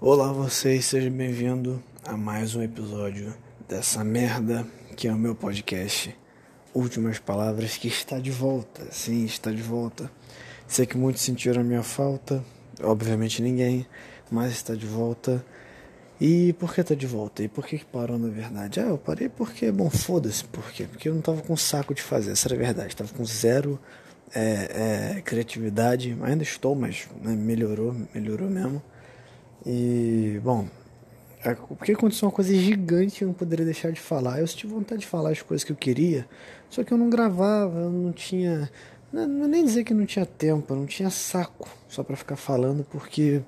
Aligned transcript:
Olá 0.00 0.32
vocês, 0.32 0.84
sejam 0.84 1.10
bem-vindos 1.10 1.80
a 2.04 2.16
mais 2.16 2.54
um 2.54 2.62
episódio 2.62 3.34
dessa 3.68 4.04
merda 4.04 4.64
que 4.96 5.08
é 5.08 5.12
o 5.12 5.18
meu 5.18 5.34
podcast 5.34 6.16
Últimas 6.72 7.18
Palavras 7.18 7.76
que 7.76 7.88
está 7.88 8.20
de 8.20 8.30
volta, 8.30 8.86
sim, 8.92 9.24
está 9.24 9.50
de 9.50 9.60
volta. 9.60 10.08
Sei 10.68 10.86
que 10.86 10.96
muitos 10.96 11.22
sentiram 11.22 11.62
a 11.62 11.64
minha 11.64 11.82
falta, 11.82 12.44
obviamente 12.80 13.42
ninguém, 13.42 13.84
mas 14.30 14.52
está 14.52 14.72
de 14.76 14.86
volta. 14.86 15.44
E 16.20 16.52
por 16.52 16.72
que 16.72 16.80
está 16.80 16.94
de 16.94 17.06
volta? 17.06 17.42
E 17.42 17.48
por 17.48 17.66
que, 17.66 17.78
que 17.78 17.84
parou 17.84 18.20
na 18.20 18.28
verdade? 18.28 18.78
Ah, 18.78 18.84
eu 18.84 18.98
parei 18.98 19.28
porque, 19.28 19.72
bom, 19.72 19.90
foda-se, 19.90 20.44
por 20.44 20.70
quê? 20.70 20.84
Porque 20.88 21.08
eu 21.08 21.14
não 21.14 21.20
tava 21.20 21.42
com 21.42 21.56
saco 21.56 21.92
de 21.92 22.02
fazer, 22.02 22.30
essa 22.30 22.46
era 22.46 22.54
a 22.54 22.58
verdade, 22.58 22.94
tava 22.94 23.12
com 23.12 23.24
zero 23.24 23.80
é, 24.32 25.16
é, 25.16 25.22
criatividade, 25.22 26.16
ainda 26.22 26.44
estou, 26.44 26.76
mas 26.76 27.08
né, 27.20 27.34
melhorou, 27.34 27.96
melhorou 28.14 28.48
mesmo. 28.48 28.80
E, 29.70 30.40
bom, 30.42 30.66
é, 31.44 31.54
porque 31.54 31.92
aconteceu 31.92 32.26
uma 32.26 32.34
coisa 32.34 32.54
gigante 32.54 33.20
eu 33.20 33.28
não 33.28 33.34
poderia 33.34 33.66
deixar 33.66 33.92
de 33.92 34.00
falar. 34.00 34.40
Eu 34.40 34.46
tive 34.48 34.72
vontade 34.72 35.02
de 35.02 35.06
falar 35.06 35.30
as 35.30 35.42
coisas 35.42 35.62
que 35.62 35.70
eu 35.70 35.76
queria, 35.76 36.26
só 36.70 36.82
que 36.82 36.90
eu 36.90 36.96
não 36.96 37.10
gravava, 37.10 37.78
eu 37.80 37.90
não 37.90 38.10
tinha. 38.10 38.70
Não, 39.12 39.28
não 39.28 39.44
é 39.44 39.48
nem 39.48 39.64
dizer 39.64 39.84
que 39.84 39.92
não 39.92 40.06
tinha 40.06 40.24
tempo, 40.24 40.72
eu 40.72 40.76
não 40.78 40.86
tinha 40.86 41.10
saco 41.10 41.68
só 41.86 42.02
para 42.02 42.16
ficar 42.16 42.36
falando, 42.36 42.82
porque 42.84 43.42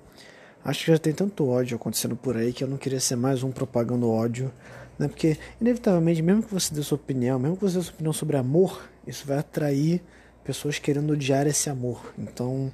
acho 0.62 0.84
que 0.84 0.92
já 0.92 0.98
tem 0.98 1.14
tanto 1.14 1.48
ódio 1.48 1.76
acontecendo 1.76 2.14
por 2.14 2.36
aí 2.36 2.52
que 2.52 2.62
eu 2.62 2.68
não 2.68 2.76
queria 2.76 3.00
ser 3.00 3.16
mais 3.16 3.42
um 3.42 3.50
propagando 3.50 4.10
ódio. 4.10 4.52
Né? 4.98 5.08
Porque, 5.08 5.38
inevitavelmente, 5.58 6.20
mesmo 6.20 6.42
que 6.42 6.52
você 6.52 6.74
dê 6.74 6.82
sua 6.82 6.96
opinião, 6.96 7.38
mesmo 7.38 7.56
que 7.56 7.62
você 7.62 7.78
dê 7.78 7.84
sua 7.84 7.94
opinião 7.94 8.12
sobre 8.12 8.36
amor, 8.36 8.86
isso 9.06 9.26
vai 9.26 9.38
atrair 9.38 10.02
pessoas 10.44 10.78
querendo 10.78 11.14
odiar 11.14 11.46
esse 11.46 11.70
amor. 11.70 12.12
Então 12.18 12.70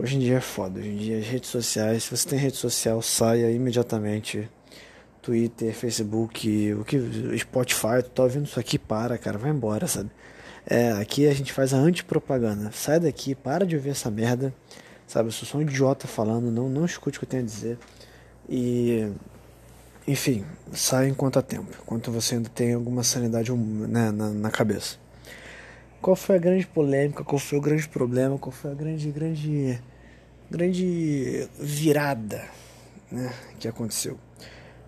Hoje 0.00 0.14
em 0.14 0.20
dia 0.20 0.36
é 0.36 0.40
foda. 0.40 0.78
Hoje 0.78 0.90
em 0.90 0.96
dia 0.96 1.18
as 1.18 1.26
redes 1.26 1.50
sociais, 1.50 2.04
se 2.04 2.16
você 2.16 2.28
tem 2.28 2.38
rede 2.38 2.56
social, 2.56 3.02
saia 3.02 3.50
imediatamente. 3.50 4.48
Twitter, 5.20 5.74
Facebook, 5.74 6.72
o 6.74 6.84
que 6.84 6.98
Spotify, 7.36 8.02
tu 8.04 8.10
tá 8.10 8.22
ouvindo 8.22 8.46
isso 8.46 8.60
aqui, 8.60 8.78
para, 8.78 9.18
cara, 9.18 9.36
vai 9.36 9.50
embora, 9.50 9.88
sabe? 9.88 10.08
É, 10.64 10.92
aqui 10.92 11.26
a 11.26 11.34
gente 11.34 11.52
faz 11.52 11.74
a 11.74 11.78
antipropaganda. 11.78 12.70
Sai 12.70 13.00
daqui, 13.00 13.34
para 13.34 13.66
de 13.66 13.74
ouvir 13.74 13.90
essa 13.90 14.08
merda. 14.08 14.54
Sabe, 15.04 15.28
eu 15.28 15.32
sou 15.32 15.48
só 15.48 15.58
um 15.58 15.62
idiota 15.62 16.06
falando, 16.06 16.48
não, 16.48 16.68
não 16.68 16.84
escute 16.84 17.18
o 17.18 17.20
que 17.20 17.26
eu 17.26 17.30
tenho 17.30 17.42
a 17.42 17.46
dizer. 17.46 17.78
E 18.48 19.10
enfim, 20.06 20.44
sai 20.72 21.08
enquanto 21.08 21.40
há 21.40 21.42
tempo, 21.42 21.76
enquanto 21.82 22.12
você 22.12 22.36
ainda 22.36 22.48
tem 22.48 22.72
alguma 22.72 23.02
sanidade 23.02 23.52
né, 23.52 24.12
na, 24.12 24.30
na 24.30 24.50
cabeça. 24.50 24.96
Qual 26.00 26.14
foi 26.14 26.36
a 26.36 26.38
grande 26.38 26.66
polêmica? 26.66 27.24
Qual 27.24 27.38
foi 27.38 27.58
o 27.58 27.60
grande 27.60 27.88
problema? 27.88 28.38
Qual 28.38 28.52
foi 28.52 28.70
a 28.70 28.74
grande, 28.74 29.10
grande, 29.10 29.80
grande 30.50 31.48
virada 31.58 32.44
né, 33.10 33.32
que 33.58 33.68
aconteceu? 33.68 34.18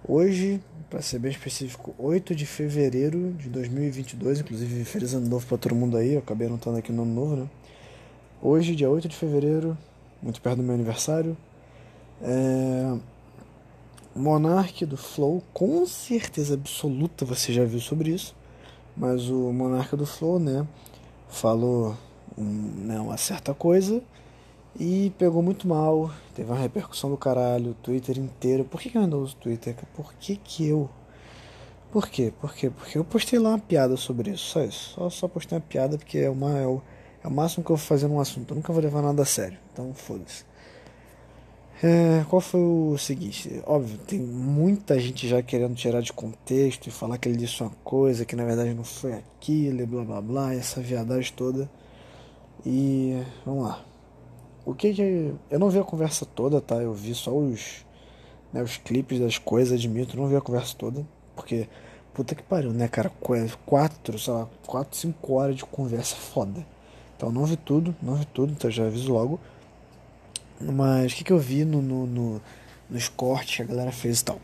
Hoje, 0.07 0.61
para 0.89 1.03
ser 1.03 1.19
bem 1.19 1.31
específico, 1.31 1.95
8 1.99 2.35
de 2.35 2.47
fevereiro 2.47 3.33
de 3.33 3.49
2022, 3.49 4.41
inclusive 4.41 4.85
feliz 4.85 5.15
ano 5.15 5.29
novo 5.29 5.47
para 5.47 5.59
todo 5.59 5.75
mundo 5.75 5.97
aí, 5.97 6.15
eu 6.15 6.21
acabei 6.21 6.47
anotando 6.47 6.79
aqui 6.79 6.91
no 6.91 7.03
ano 7.03 7.15
novo, 7.15 7.37
né? 7.37 7.51
Hoje, 8.43 8.75
dia 8.75 8.89
8 8.89 9.09
de 9.09 9.17
fevereiro, 9.17 9.77
muito 10.23 10.41
perto 10.41 10.57
do 10.57 10.63
meu 10.63 10.75
aniversário, 10.75 11.37
é... 12.23 12.99
Monark 14.15 14.85
do 14.87 14.97
Flow, 14.97 15.43
com 15.53 15.87
certeza 15.87 16.55
absoluta 16.55 17.25
você 17.25 17.53
já 17.53 17.65
viu 17.65 17.79
sobre 17.79 18.11
isso, 18.11 18.35
mas 18.97 19.29
o 19.29 19.53
Monarca 19.53 19.97
do 19.97 20.05
Flow, 20.05 20.41
né? 20.41 20.67
falou 21.31 21.97
um, 22.37 22.45
né, 22.85 23.01
uma 23.01 23.17
certa 23.17 23.55
coisa 23.55 24.03
e 24.79 25.13
pegou 25.19 25.43
muito 25.43 25.67
mal, 25.67 26.11
teve 26.35 26.51
uma 26.51 26.59
repercussão 26.59 27.11
do 27.11 27.17
caralho, 27.17 27.73
o 27.73 27.75
Twitter 27.75 28.19
inteiro. 28.19 28.65
Por 28.65 28.81
que, 28.81 28.91
que 28.91 28.97
eu 28.97 29.03
ainda 29.03 29.17
uso 29.17 29.37
Twitter? 29.37 29.75
Por 29.95 30.15
que, 30.15 30.37
que 30.37 30.69
eu. 30.69 30.89
Por 31.91 32.09
quê? 32.09 32.33
Por 32.41 32.55
quê? 32.55 32.71
Porque 32.71 32.97
eu 32.97 33.05
postei 33.05 33.39
lá 33.39 33.51
uma 33.51 33.59
piada 33.59 33.97
sobre 33.97 34.31
isso, 34.31 34.45
só 34.45 34.63
isso. 34.63 34.95
Só, 34.95 35.11
só 35.11 35.29
postei 35.29 35.59
uma 35.59 35.65
piada 35.65 35.99
porque 35.99 36.19
é, 36.19 36.31
uma, 36.31 36.57
é, 36.59 36.67
o, 36.67 36.81
é 37.23 37.27
o 37.27 37.31
máximo 37.31 37.65
que 37.65 37.71
eu 37.71 37.77
vou 37.77 37.85
fazer 37.85 38.07
num 38.07 38.21
assunto. 38.21 38.51
Eu 38.53 38.57
nunca 38.57 38.73
vou 38.73 38.81
levar 38.81 39.03
nada 39.03 39.23
a 39.23 39.27
sério, 39.27 39.59
então 39.73 39.93
foda-se. 39.93 40.45
É, 41.83 42.25
qual 42.29 42.41
foi 42.43 42.61
o 42.61 42.99
seguinte? 42.99 43.63
Óbvio, 43.67 43.99
tem 44.07 44.21
muita 44.21 45.01
gente 45.01 45.27
já 45.27 45.43
querendo 45.43 45.75
tirar 45.75 46.03
de 46.03 46.13
contexto 46.13 46.87
e 46.87 46.91
falar 46.91 47.17
que 47.17 47.27
ele 47.27 47.39
disse 47.39 47.63
uma 47.63 47.73
coisa 47.83 48.25
que 48.27 48.37
na 48.37 48.45
verdade 48.45 48.75
não 48.75 48.85
foi 48.85 49.15
aquilo 49.15 49.81
e 49.81 49.87
blá 49.87 50.05
blá 50.05 50.21
blá, 50.21 50.55
essa 50.55 50.81
viadagem 50.81 51.33
toda. 51.35 51.71
E 52.65 53.23
vamos 53.47 53.65
lá. 53.65 53.90
O 54.65 54.75
que 54.75 54.93
que. 54.93 55.35
Eu 55.51 55.59
não 55.59 55.71
vi 55.71 55.79
a 55.79 55.85
conversa 55.85 56.27
toda, 56.27 56.61
tá? 56.61 56.77
Eu 56.77 56.93
vi 56.93 57.15
só 57.15 57.37
os, 57.37 57.85
né, 58.53 58.63
os 58.63 58.77
clipes 58.77 59.19
das 59.19 59.39
coisas, 59.39 59.73
admito, 59.73 60.17
não 60.17 60.29
vi 60.29 60.37
a 60.37 60.41
conversa 60.41 60.75
toda, 60.77 61.07
porque 61.35 61.69
puta 62.13 62.35
que 62.35 62.43
pariu, 62.43 62.73
né, 62.73 62.89
cara? 62.89 63.11
Quatro, 63.65 64.19
sei 64.19 64.33
lá, 64.33 64.49
quatro, 64.67 64.97
cinco 64.97 65.35
horas 65.35 65.57
de 65.57 65.65
conversa 65.65 66.17
foda. 66.17 66.67
Então 67.17 67.31
não 67.31 67.45
vi 67.45 67.57
tudo, 67.57 67.95
não 68.03 68.15
vi 68.15 68.25
tudo, 68.27 68.53
então 68.53 68.71
já 68.71 68.87
aviso 68.87 69.13
logo. 69.13 69.41
Mas 70.61 71.13
o 71.13 71.17
que, 71.17 71.25
que 71.25 71.33
eu 71.33 71.39
vi 71.39 71.65
no, 71.65 71.81
no, 71.81 72.07
no, 72.07 72.43
nos 72.89 73.09
cortes 73.09 73.57
que 73.57 73.63
a 73.63 73.67
galera 73.67 73.93
fez 73.93 74.21
e 74.21 74.25
tal? 74.25 74.41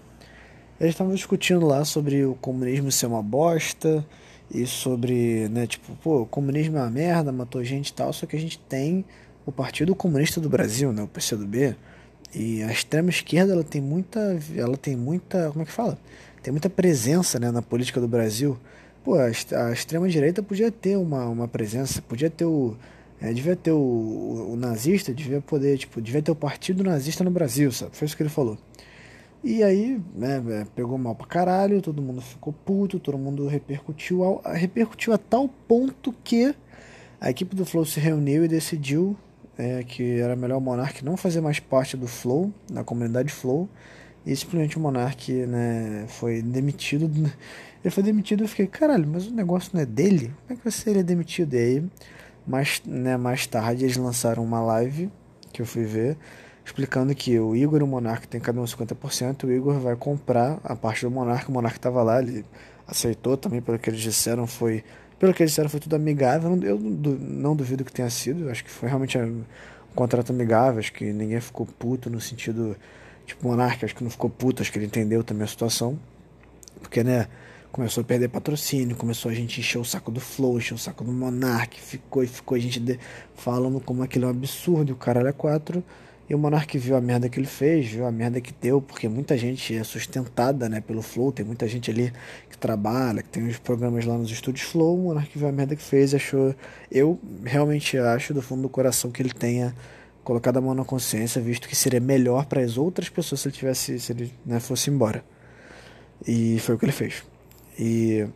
Eles 0.80 0.94
estavam 0.94 1.14
discutindo 1.14 1.66
lá 1.66 1.84
sobre 1.84 2.24
o 2.24 2.34
comunismo 2.34 2.92
ser 2.92 3.06
uma 3.06 3.22
bosta 3.22 4.06
e 4.50 4.66
sobre, 4.66 5.48
né, 5.48 5.66
tipo, 5.66 5.94
pô, 5.96 6.22
o 6.22 6.26
comunismo 6.26 6.76
é 6.76 6.82
uma 6.82 6.90
merda, 6.90 7.32
matou 7.32 7.64
gente 7.64 7.88
e 7.88 7.92
tal, 7.92 8.12
só 8.12 8.26
que 8.26 8.36
a 8.36 8.38
gente 8.38 8.58
tem 8.58 9.04
o 9.46 9.52
Partido 9.52 9.94
Comunista 9.94 10.40
do 10.40 10.48
Brasil, 10.48 10.92
né, 10.92 11.02
o 11.02 11.08
PCdoB, 11.08 11.76
e 12.34 12.62
a 12.64 12.72
extrema 12.72 13.08
esquerda 13.08 13.52
ela 13.52 13.64
tem 13.64 13.80
muita, 13.80 14.38
ela 14.54 14.76
tem 14.76 14.96
muita, 14.96 15.48
como 15.50 15.62
é 15.62 15.64
que 15.64 15.72
fala? 15.72 15.96
Tem 16.42 16.50
muita 16.50 16.68
presença, 16.68 17.38
né, 17.38 17.50
na 17.50 17.62
política 17.62 18.00
do 18.00 18.08
Brasil. 18.08 18.58
Pô, 19.04 19.14
a, 19.14 19.26
a 19.26 19.72
extrema 19.72 20.08
direita 20.08 20.42
podia 20.42 20.70
ter 20.70 20.96
uma, 20.98 21.26
uma 21.26 21.48
presença, 21.48 22.02
podia 22.02 22.28
ter 22.28 22.44
o 22.44 22.76
é, 23.20 23.32
devia 23.32 23.56
ter 23.56 23.72
o, 23.72 23.78
o, 23.78 24.52
o, 24.52 24.56
nazista, 24.56 25.14
devia 25.14 25.40
poder, 25.40 25.78
tipo, 25.78 26.02
devia 26.02 26.20
ter 26.20 26.30
o 26.30 26.36
partido 26.36 26.84
nazista 26.84 27.24
no 27.24 27.30
Brasil, 27.30 27.72
sabe? 27.72 27.96
Foi 27.96 28.04
isso 28.06 28.16
que 28.16 28.22
ele 28.22 28.28
falou. 28.28 28.58
E 29.42 29.62
aí, 29.62 29.98
né, 30.14 30.42
é, 30.50 30.66
pegou 30.74 30.98
mal 30.98 31.14
pra 31.14 31.26
caralho, 31.26 31.80
todo 31.80 32.02
mundo 32.02 32.20
ficou 32.20 32.52
puto, 32.52 32.98
todo 32.98 33.16
mundo 33.16 33.46
repercutiu, 33.46 34.22
ao, 34.22 34.42
repercutiu 34.44 35.14
a 35.14 35.18
tal 35.18 35.48
ponto 35.48 36.14
que 36.22 36.54
a 37.18 37.30
equipe 37.30 37.56
do 37.56 37.64
Flow 37.64 37.86
se 37.86 37.98
reuniu 37.98 38.44
e 38.44 38.48
decidiu 38.48 39.16
é, 39.58 39.82
que 39.84 40.20
era 40.20 40.36
melhor 40.36 40.58
o 40.58 40.60
Monark 40.60 41.04
não 41.04 41.16
fazer 41.16 41.40
mais 41.40 41.58
parte 41.58 41.96
do 41.96 42.06
Flow, 42.06 42.52
da 42.70 42.84
comunidade 42.84 43.32
Flow, 43.32 43.68
e 44.24 44.34
simplesmente 44.34 44.76
o 44.76 44.80
Monark 44.80 45.32
né, 45.32 46.04
foi 46.08 46.42
demitido. 46.42 47.10
Ele 47.84 47.90
foi 47.92 48.02
demitido 48.02 48.42
eu 48.42 48.48
fiquei, 48.48 48.66
caralho, 48.66 49.06
mas 49.06 49.28
o 49.28 49.30
negócio 49.32 49.70
não 49.72 49.80
é 49.80 49.86
dele? 49.86 50.32
Como 50.46 50.52
é 50.52 50.56
que 50.56 50.64
vai 50.64 50.72
ser 50.72 50.90
ele 50.90 51.04
demitido? 51.04 51.54
E 51.54 51.58
aí 51.58 51.84
mais, 52.46 52.82
né, 52.84 53.16
mais 53.16 53.46
tarde 53.46 53.84
eles 53.84 53.96
lançaram 53.96 54.42
uma 54.42 54.60
live 54.60 55.10
que 55.52 55.62
eu 55.62 55.66
fui 55.66 55.84
ver, 55.84 56.16
explicando 56.64 57.14
que 57.14 57.38
o 57.38 57.56
Igor 57.56 57.80
e 57.80 57.82
o 57.82 57.86
Monark 57.86 58.28
tem 58.28 58.40
cada 58.40 58.60
um 58.60 58.64
50%, 58.64 59.44
o 59.44 59.52
Igor 59.52 59.78
vai 59.78 59.96
comprar 59.96 60.58
a 60.62 60.76
parte 60.76 61.04
do 61.04 61.10
Monark, 61.10 61.48
o 61.48 61.52
Monark 61.52 61.78
estava 61.78 62.02
lá, 62.02 62.20
ele 62.20 62.44
aceitou 62.86 63.36
também, 63.36 63.60
pelo 63.60 63.78
que 63.78 63.90
eles 63.90 64.00
disseram, 64.00 64.46
foi. 64.46 64.84
Pelo 65.18 65.32
que 65.32 65.42
eles 65.42 65.52
disseram, 65.52 65.68
foi 65.68 65.80
tudo 65.80 65.96
amigável. 65.96 66.58
Eu 66.62 66.78
não 66.78 67.56
duvido 67.56 67.84
que 67.84 67.92
tenha 67.92 68.10
sido. 68.10 68.50
Acho 68.50 68.64
que 68.64 68.70
foi 68.70 68.88
realmente 68.88 69.18
um 69.18 69.44
contrato 69.94 70.30
amigável. 70.30 70.78
Acho 70.78 70.92
que 70.92 71.12
ninguém 71.12 71.40
ficou 71.40 71.66
puto 71.66 72.10
no 72.10 72.20
sentido. 72.20 72.76
Tipo, 73.24 73.48
o 73.48 73.50
Monark, 73.50 73.84
acho 73.84 73.94
que 73.94 74.04
não 74.04 74.10
ficou 74.10 74.28
puto. 74.28 74.62
Acho 74.62 74.70
que 74.70 74.78
ele 74.78 74.86
entendeu 74.86 75.24
também 75.24 75.44
a 75.44 75.48
situação. 75.48 75.98
Porque, 76.80 77.02
né? 77.02 77.26
começou 77.76 78.00
a 78.00 78.04
perder 78.04 78.28
patrocínio, 78.28 78.96
começou 78.96 79.30
a 79.30 79.34
gente 79.34 79.60
encher 79.60 79.76
o 79.76 79.84
saco 79.84 80.10
do 80.10 80.18
Flow, 80.18 80.56
encher 80.56 80.72
o 80.72 80.78
saco 80.78 81.04
do 81.04 81.12
Monark, 81.12 81.78
ficou 81.78 82.24
e 82.24 82.26
ficou 82.26 82.56
a 82.56 82.58
gente 82.58 82.80
de, 82.80 82.98
falando 83.34 83.78
como 83.80 84.02
aquilo 84.02 84.24
é 84.24 84.28
um 84.28 84.30
absurdo, 84.30 84.94
o 84.94 84.96
caralho 84.96 85.28
é 85.28 85.32
quatro. 85.32 85.84
E 86.28 86.34
o 86.34 86.38
Monark 86.38 86.76
viu 86.76 86.96
a 86.96 87.00
merda 87.00 87.28
que 87.28 87.38
ele 87.38 87.46
fez, 87.46 87.86
viu 87.86 88.04
a 88.04 88.10
merda 88.10 88.40
que 88.40 88.52
deu, 88.60 88.82
porque 88.82 89.08
muita 89.08 89.38
gente 89.38 89.76
é 89.76 89.84
sustentada 89.84 90.68
né, 90.68 90.80
pelo 90.80 91.00
Flow, 91.00 91.30
tem 91.30 91.46
muita 91.46 91.68
gente 91.68 91.88
ali 91.88 92.12
que 92.50 92.58
trabalha, 92.58 93.22
que 93.22 93.28
tem 93.28 93.46
os 93.46 93.58
programas 93.58 94.04
lá 94.04 94.18
nos 94.18 94.30
estúdios 94.30 94.66
Flow, 94.66 94.98
o 94.98 95.02
Monark 95.04 95.38
viu 95.38 95.46
a 95.46 95.52
merda 95.52 95.76
que 95.76 95.82
fez 95.82 96.14
achou. 96.14 96.54
Eu 96.90 97.18
realmente 97.44 97.96
acho 97.96 98.34
do 98.34 98.42
fundo 98.42 98.62
do 98.62 98.68
coração 98.68 99.10
que 99.12 99.22
ele 99.22 99.32
tenha 99.32 99.72
colocado 100.24 100.56
a 100.56 100.60
mão 100.60 100.74
na 100.74 100.84
consciência, 100.84 101.40
visto 101.40 101.68
que 101.68 101.76
seria 101.76 102.00
melhor 102.00 102.46
para 102.46 102.60
as 102.60 102.76
outras 102.76 103.08
pessoas 103.08 103.40
se 103.40 103.48
ele 103.48 103.56
tivesse, 103.56 104.00
se 104.00 104.12
ele 104.12 104.32
né, 104.44 104.58
fosse 104.58 104.90
embora. 104.90 105.24
E 106.26 106.58
foi 106.58 106.74
o 106.74 106.78
que 106.78 106.84
ele 106.84 106.92
fez. 106.92 107.22
E 107.78 108.26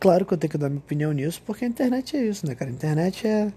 claro 0.00 0.26
que 0.26 0.34
eu 0.34 0.38
tenho 0.38 0.50
que 0.50 0.58
dar 0.58 0.68
minha 0.68 0.80
opinião 0.80 1.12
nisso, 1.12 1.40
porque 1.46 1.64
a 1.64 1.68
internet 1.68 2.16
é 2.16 2.24
isso, 2.26 2.44
né, 2.44 2.56
cara? 2.56 2.68
A 2.68 2.74
internet 2.74 3.24
é, 3.24 3.52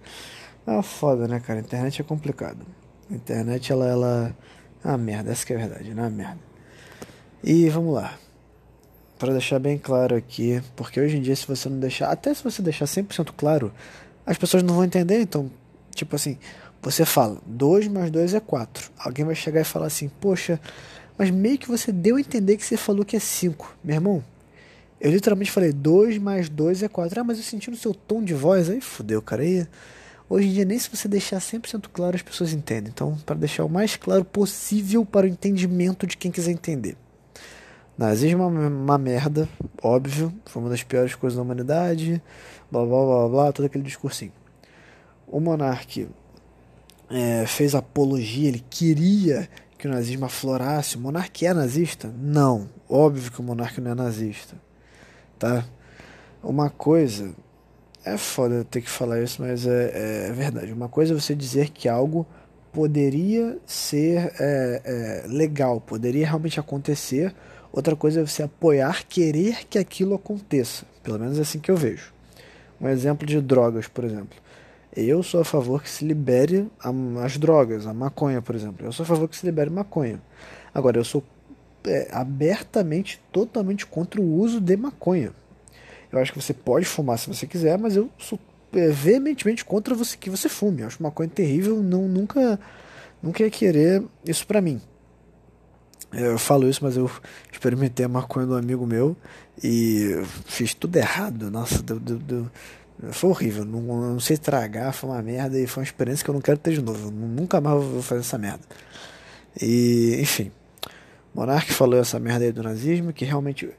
é 0.68 0.82
foda, 0.84 1.28
né, 1.28 1.40
cara? 1.40 1.60
A 1.60 1.64
internet 1.64 2.00
é 2.00 2.04
complicado. 2.04 2.64
A 3.10 3.14
internet, 3.14 3.72
ela, 3.72 3.88
ela 3.88 4.36
é 4.84 4.88
uma 4.88 4.98
merda, 4.98 5.32
essa 5.32 5.46
que 5.46 5.54
é 5.54 5.56
a 5.56 5.60
verdade, 5.60 5.94
não 5.94 6.04
é 6.04 6.08
uma 6.08 6.16
merda. 6.16 6.40
E 7.44 7.70
vamos 7.70 7.94
lá. 7.94 8.18
Para 9.20 9.32
deixar 9.32 9.60
bem 9.60 9.78
claro 9.78 10.16
aqui, 10.16 10.62
porque 10.76 11.00
hoje 11.00 11.18
em 11.18 11.22
dia, 11.22 11.36
se 11.36 11.48
você 11.48 11.70
não 11.70 11.80
deixar, 11.80 12.10
até 12.12 12.34
se 12.34 12.44
você 12.44 12.62
deixar 12.62 12.86
100% 12.86 13.34
claro, 13.38 13.72
as 14.26 14.38
pessoas 14.38 14.64
não 14.64 14.76
vão 14.76 14.84
entender. 14.84 15.22
Então, 15.22 15.50
tipo 15.94 16.16
assim, 16.16 16.38
Você 16.84 17.06
fala 17.06 17.42
2 17.46 17.88
mais 17.88 18.12
2 18.12 18.34
é 18.34 18.42
4. 18.42 18.92
Alguém 19.00 19.24
vai 19.24 19.36
chegar 19.36 19.62
e 19.62 19.64
falar 19.64 19.86
assim: 19.88 20.10
Poxa, 20.20 20.60
mas 21.18 21.32
meio 21.32 21.58
que 21.58 21.68
você 21.68 21.94
deu 21.94 22.18
a 22.18 22.20
entender 22.20 22.58
que 22.58 22.66
você 22.66 22.76
falou 22.76 23.06
que 23.06 23.16
é 23.16 23.20
5. 23.20 23.78
Meu 23.82 23.96
irmão, 23.96 24.24
eu 25.00 25.10
literalmente 25.10 25.50
falei 25.50 25.72
2 25.72 26.18
mais 26.18 26.50
2 26.50 26.84
é 26.84 26.90
4. 26.90 27.22
Ah, 27.22 27.24
mas 27.24 27.38
eu 27.38 27.44
senti 27.44 27.72
no 27.72 27.78
seu 27.78 27.94
tom 27.94 28.22
de 28.22 28.34
voz. 28.34 28.70
Aí 28.70 28.82
fudeu, 28.82 29.22
cara. 29.22 29.44
Aí, 29.44 29.66
hoje 30.30 30.48
em 30.48 30.54
dia, 30.54 30.66
nem 30.66 30.78
se 30.78 30.90
você 30.90 31.08
deixar 31.08 31.38
100% 31.38 31.86
claro, 31.92 32.16
as 32.16 32.22
pessoas 32.22 32.54
entendem. 32.54 32.92
Então, 32.94 33.18
para 33.26 33.36
deixar 33.36 33.66
o 33.66 33.70
mais 33.70 33.96
claro 33.96 34.24
possível 34.26 35.06
para 35.06 35.26
o 35.26 35.30
entendimento 35.30 36.08
de 36.08 36.18
quem 36.18 36.32
quiser 36.32 36.52
entender. 36.52 36.98
Nazismo 37.98 38.44
é 38.44 38.46
uma, 38.48 38.68
uma 38.68 38.98
merda, 38.98 39.48
óbvio. 39.82 40.34
Foi 40.46 40.62
uma 40.62 40.70
das 40.70 40.82
piores 40.82 41.14
coisas 41.14 41.38
da 41.38 41.44
humanidade. 41.44 42.22
Blá 42.72 42.84
blá 42.84 43.06
blá 43.06 43.30
blá, 43.30 43.52
todo 43.52 43.66
aquele 43.66 43.84
discursinho. 43.84 44.32
O 45.28 45.40
monarca 45.40 46.08
é, 47.10 47.46
fez 47.46 47.76
apologia, 47.76 48.48
ele 48.48 48.66
queria 48.70 49.48
que 49.78 49.88
o 49.88 49.92
nazismo 49.92 50.26
aflorasse. 50.26 50.98
O 50.98 51.00
monarca 51.00 51.46
é 51.46 51.54
nazista? 51.54 52.12
Não, 52.18 52.70
óbvio 52.90 53.32
que 53.32 53.40
o 53.40 53.44
monarca 53.44 53.80
não 53.80 53.92
é 53.92 53.96
nazista, 53.96 54.56
tá? 55.38 55.66
Uma 56.42 56.70
coisa 56.70 57.34
é 58.06 58.18
foda 58.18 58.66
ter 58.70 58.82
que 58.82 58.90
falar 58.90 59.22
isso, 59.22 59.42
mas 59.42 59.66
é, 59.66 60.28
é 60.28 60.32
verdade. 60.32 60.72
Uma 60.72 60.90
coisa 60.90 61.14
é 61.14 61.20
você 61.20 61.34
dizer 61.34 61.70
que 61.70 61.88
algo 61.88 62.26
poderia 62.72 63.58
ser 63.66 64.34
é, 64.40 64.82
é, 64.84 65.28
legal, 65.28 65.80
poderia 65.80 66.26
realmente 66.26 66.60
acontecer. 66.60 67.34
Outra 67.72 67.96
coisa 67.96 68.22
é 68.22 68.26
você 68.26 68.44
apoiar, 68.44 69.06
querer 69.08 69.66
que 69.68 69.78
aquilo 69.78 70.16
aconteça. 70.16 70.86
Pelo 71.02 71.20
menos 71.20 71.38
é 71.38 71.42
assim 71.42 71.60
que 71.60 71.72
eu 71.72 71.78
vejo. 71.78 72.14
Um 72.82 72.90
exemplo 72.90 73.26
de 73.26 73.40
drogas, 73.40 73.88
por 73.88 74.04
exemplo. 74.04 74.38
Eu 74.96 75.24
sou 75.24 75.42
a 75.42 75.46
favor 75.46 75.82
que 75.82 75.90
se 75.90 76.06
libere 76.06 76.70
as 77.24 77.38
drogas, 77.38 77.88
a 77.88 77.94
maconha, 77.94 78.42
por 78.42 78.54
exemplo. 78.54 78.86
Eu 78.86 78.92
sou 78.92 79.04
a 79.04 79.08
favor 79.08 79.28
que 79.28 79.36
se 79.36 79.46
libere 79.46 79.70
maconha. 79.70 80.22
Agora, 80.74 80.98
eu 80.98 81.04
sou 81.04 81.24
é, 81.86 82.10
abertamente, 82.12 83.20
totalmente 83.32 83.86
contra 83.86 84.22
o 84.22 84.36
uso 84.36 84.62
de 84.62 84.78
maconha. 84.78 85.32
Eu 86.14 86.20
acho 86.20 86.32
que 86.32 86.42
você 86.42 86.54
pode 86.54 86.86
fumar 86.86 87.18
se 87.18 87.28
você 87.28 87.48
quiser, 87.48 87.78
mas 87.78 87.96
eu 87.96 88.10
sou 88.18 88.40
é, 88.72 88.88
veementemente 88.90 89.66
contra 89.66 89.96
você 89.96 90.16
que 90.16 90.30
você 90.30 90.48
fume. 90.48 90.82
Eu 90.82 90.88
acho 90.88 91.02
maconha 91.02 91.28
terrível, 91.28 91.82
não 91.82 92.08
nunca 92.08 92.60
nunca 93.22 93.44
ia 93.44 93.50
querer 93.50 94.04
isso 94.26 94.46
para 94.46 94.62
mim. 94.62 94.80
Eu 96.12 96.38
falo 96.38 96.70
isso, 96.70 96.84
mas 96.84 96.96
eu 96.96 97.10
experimentei 97.52 98.06
a 98.06 98.10
maconha 98.10 98.46
do 98.46 98.56
amigo 98.56 98.86
meu 98.86 99.18
e 99.64 100.22
fiz 100.46 100.74
tudo 100.74 100.96
errado. 100.98 101.50
Nossa, 101.50 101.82
deu, 101.82 102.00
deu, 102.00 102.20
deu 102.20 102.52
foi 103.12 103.30
horrível, 103.30 103.66
não, 103.66 103.82
não 103.82 104.20
sei 104.20 104.38
tragar, 104.38 104.94
foi 104.94 105.10
uma 105.10 105.22
merda 105.22 105.60
e 105.60 105.68
foi 105.68 105.82
uma 105.82 105.86
experiência 105.86 106.24
que 106.24 106.30
eu 106.30 106.34
não 106.34 106.42
quero 106.42 106.58
ter 106.58 106.74
de 106.74 106.82
novo. 106.82 107.08
Eu 107.08 107.12
nunca 107.12 107.60
mais 107.60 107.84
vou 107.84 108.02
fazer 108.02 108.22
essa 108.22 108.38
merda. 108.38 108.62
E, 109.62 110.18
enfim, 110.22 110.52
Monark 111.34 111.72
falou 111.74 112.00
essa 112.00 112.20
merda 112.20 112.46
aí 112.46 112.52
do 112.52 112.64
nazismo, 112.64 113.12
que 113.12 113.26
realmente. 113.26 113.70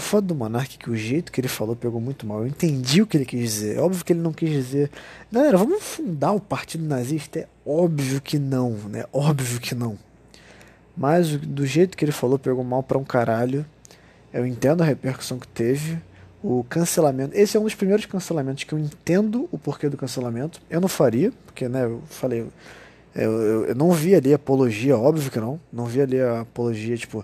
O 0.00 0.02
foda 0.02 0.28
do 0.28 0.34
Monark 0.34 0.78
que 0.78 0.88
o 0.88 0.96
jeito 0.96 1.30
que 1.30 1.42
ele 1.42 1.46
falou 1.46 1.76
pegou 1.76 2.00
muito 2.00 2.26
mal. 2.26 2.40
Eu 2.40 2.46
entendi 2.46 3.02
o 3.02 3.06
que 3.06 3.18
ele 3.18 3.26
quis 3.26 3.38
dizer. 3.38 3.76
É 3.76 3.80
óbvio 3.82 4.02
que 4.02 4.14
ele 4.14 4.20
não 4.20 4.32
quis 4.32 4.48
dizer. 4.48 4.90
Galera, 5.30 5.58
vamos 5.58 5.82
fundar 5.82 6.32
o 6.32 6.40
partido 6.40 6.82
nazista? 6.86 7.40
É 7.40 7.46
óbvio 7.66 8.18
que 8.18 8.38
não, 8.38 8.70
né? 8.88 9.04
Óbvio 9.12 9.60
que 9.60 9.74
não. 9.74 9.98
Mas 10.96 11.36
do 11.36 11.66
jeito 11.66 11.98
que 11.98 12.04
ele 12.06 12.12
falou 12.12 12.38
pegou 12.38 12.64
mal 12.64 12.82
pra 12.82 12.96
um 12.96 13.04
caralho. 13.04 13.66
Eu 14.32 14.46
entendo 14.46 14.80
a 14.80 14.86
repercussão 14.86 15.38
que 15.38 15.46
teve 15.46 15.98
o 16.42 16.64
cancelamento. 16.64 17.36
Esse 17.36 17.58
é 17.58 17.60
um 17.60 17.64
dos 17.64 17.74
primeiros 17.74 18.06
cancelamentos 18.06 18.64
que 18.64 18.72
eu 18.72 18.78
entendo 18.78 19.50
o 19.52 19.58
porquê 19.58 19.90
do 19.90 19.98
cancelamento. 19.98 20.62
Eu 20.70 20.80
não 20.80 20.88
faria, 20.88 21.30
porque, 21.44 21.68
né, 21.68 21.84
eu 21.84 22.00
falei. 22.06 22.46
Eu, 23.14 23.32
eu, 23.32 23.64
eu 23.66 23.74
não 23.74 23.90
vi 23.92 24.14
ali 24.14 24.32
apologia, 24.32 24.96
óbvio 24.96 25.30
que 25.30 25.38
não. 25.38 25.60
Não 25.70 25.84
vi 25.84 26.00
ali 26.00 26.18
a 26.18 26.40
apologia, 26.40 26.96
tipo, 26.96 27.22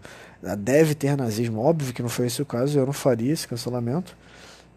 deve 0.55 0.95
ter 0.95 1.17
nazismo, 1.17 1.61
óbvio 1.61 1.93
que 1.93 2.03
não 2.03 2.09
foi 2.09 2.27
esse 2.27 2.41
o 2.41 2.47
caso. 2.47 2.79
Eu 2.79 2.87
não 2.87 2.93
faria 2.93 3.33
esse 3.33 3.49
cancelamento. 3.49 4.17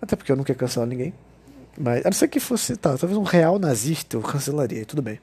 Até 0.02 0.16
porque 0.16 0.32
eu 0.32 0.36
não 0.36 0.44
quero 0.44 0.58
cancelar 0.58 0.88
ninguém. 0.88 1.14
Mas, 1.78 2.06
a 2.06 2.10
não 2.10 2.14
ser 2.14 2.28
que 2.28 2.40
fosse, 2.40 2.76
tá, 2.76 2.98
talvez 2.98 3.18
um 3.18 3.24
real 3.24 3.60
nazista 3.60 4.18
eu 4.18 4.22
cancelaria, 4.22 4.86
tudo 4.86 5.02
bem. 5.02 5.20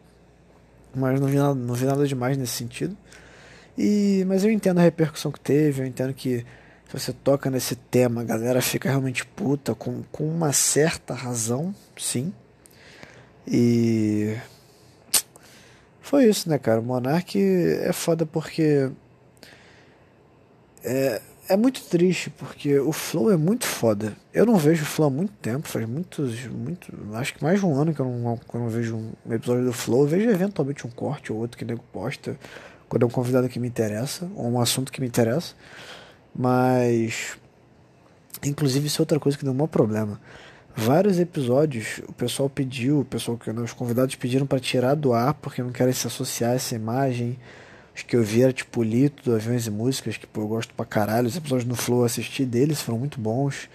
Mas 0.95 1.21
não 1.21 1.29
vi 1.29 1.37
nada, 1.37 1.55
não 1.55 1.75
vi 1.75 1.85
nada 1.85 2.07
demais 2.07 2.37
nesse 2.37 2.53
sentido. 2.53 2.97
E, 3.77 4.25
mas 4.27 4.45
eu 4.45 4.51
entendo 4.51 4.79
a 4.79 4.83
repercussão 4.83 5.31
que 5.31 5.41
teve, 5.41 5.83
eu 5.83 5.87
entendo 5.87 6.15
que 6.15 6.47
se 6.89 6.99
você 6.99 7.13
toca 7.13 7.51
nesse 7.51 7.75
tema, 7.75 8.21
a 8.21 8.25
galera 8.25 8.63
fica 8.63 8.89
realmente 8.89 9.27
puta, 9.27 9.75
com, 9.75 10.03
com 10.13 10.25
uma 10.25 10.53
certa 10.53 11.15
razão, 11.15 11.75
sim. 11.97 12.33
E. 13.47 14.37
Foi 16.01 16.25
isso, 16.27 16.49
né, 16.49 16.59
cara? 16.59 16.81
O 16.81 16.85
Monark 16.85 17.37
é 17.39 17.93
foda 17.93 18.25
porque. 18.25 18.91
É, 20.89 21.21
é 21.49 21.57
muito 21.57 21.83
triste, 21.83 22.31
porque 22.31 22.79
o 22.79 22.93
Flow 22.93 23.33
é 23.33 23.37
muito 23.37 23.67
foda. 23.67 24.17
Eu 24.33 24.47
não 24.47 24.57
vejo 24.57 24.85
o 24.85 24.87
Flow 24.87 25.09
há 25.09 25.11
muito 25.11 25.33
tempo, 25.43 25.67
faz 25.67 25.85
muitos. 25.87 26.47
Muito, 26.47 26.93
acho 27.15 27.35
que 27.35 27.43
mais 27.43 27.59
de 27.59 27.67
um 27.67 27.75
ano 27.75 27.93
que 27.93 27.99
eu 27.99 28.07
não, 28.07 28.37
que 28.37 28.55
eu 28.55 28.61
não 28.61 28.69
vejo 28.69 28.97
um 28.97 29.35
episódio 29.35 29.65
do 29.65 29.73
Flow. 29.73 30.03
Eu 30.03 30.07
vejo 30.07 30.31
eventualmente 30.31 30.87
um 30.87 30.91
corte 30.91 31.33
ou 31.33 31.41
outro 31.41 31.59
que 31.59 31.65
o 31.65 31.67
nego 31.67 31.83
posta, 31.93 32.39
quando 32.89 33.03
é 33.03 33.07
um 33.07 33.11
convidado 33.11 33.49
que 33.49 33.59
me 33.59 33.67
interessa, 33.67 34.31
ou 34.37 34.49
um 34.49 34.61
assunto 34.61 34.93
que 34.93 35.01
me 35.01 35.09
interessa. 35.09 35.55
Mas. 36.35 37.37
Inclusive, 38.45 38.87
isso 38.87 39.01
é 39.01 39.03
outra 39.03 39.19
coisa 39.19 39.37
que 39.37 39.45
deu 39.45 39.53
um 39.53 39.67
problema. 39.67 40.21
Vários 40.77 41.19
episódios 41.19 42.03
o 42.07 42.13
pessoal 42.13 42.51
pediu, 42.51 43.01
o 43.01 43.05
pessoal 43.05 43.37
que 43.37 43.51
os 43.51 43.73
convidados 43.73 44.15
pediram 44.15 44.47
para 44.47 44.61
tirar 44.61 44.95
do 44.95 45.15
ar 45.15 45.35
porque 45.35 45.63
não 45.63 45.73
querem 45.73 45.93
se 45.93 46.07
associar 46.07 46.53
a 46.53 46.55
essa 46.55 46.77
imagem. 46.77 47.39
Os 47.97 48.03
que 48.03 48.15
eu 48.15 48.23
vi 48.23 48.43
era 48.43 48.53
tipo 48.53 48.83
Lito, 48.83 49.25
do 49.25 49.35
Aviões 49.35 49.67
e 49.67 49.71
Músicas, 49.71 50.19
que 50.19 50.27
pô, 50.27 50.43
eu 50.43 50.49
gosto 50.49 50.75
pra 50.75 50.85
caralho. 50.85 51.27
Os 51.27 51.37
episódios 51.37 51.67
no 51.67 51.75
Flow 51.75 52.01
eu 52.01 52.05
assisti 52.05 52.45
deles, 52.45 52.83
foram 52.83 52.99
muito 52.99 53.19
bons. 53.19 53.71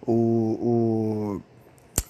O, 0.00 1.42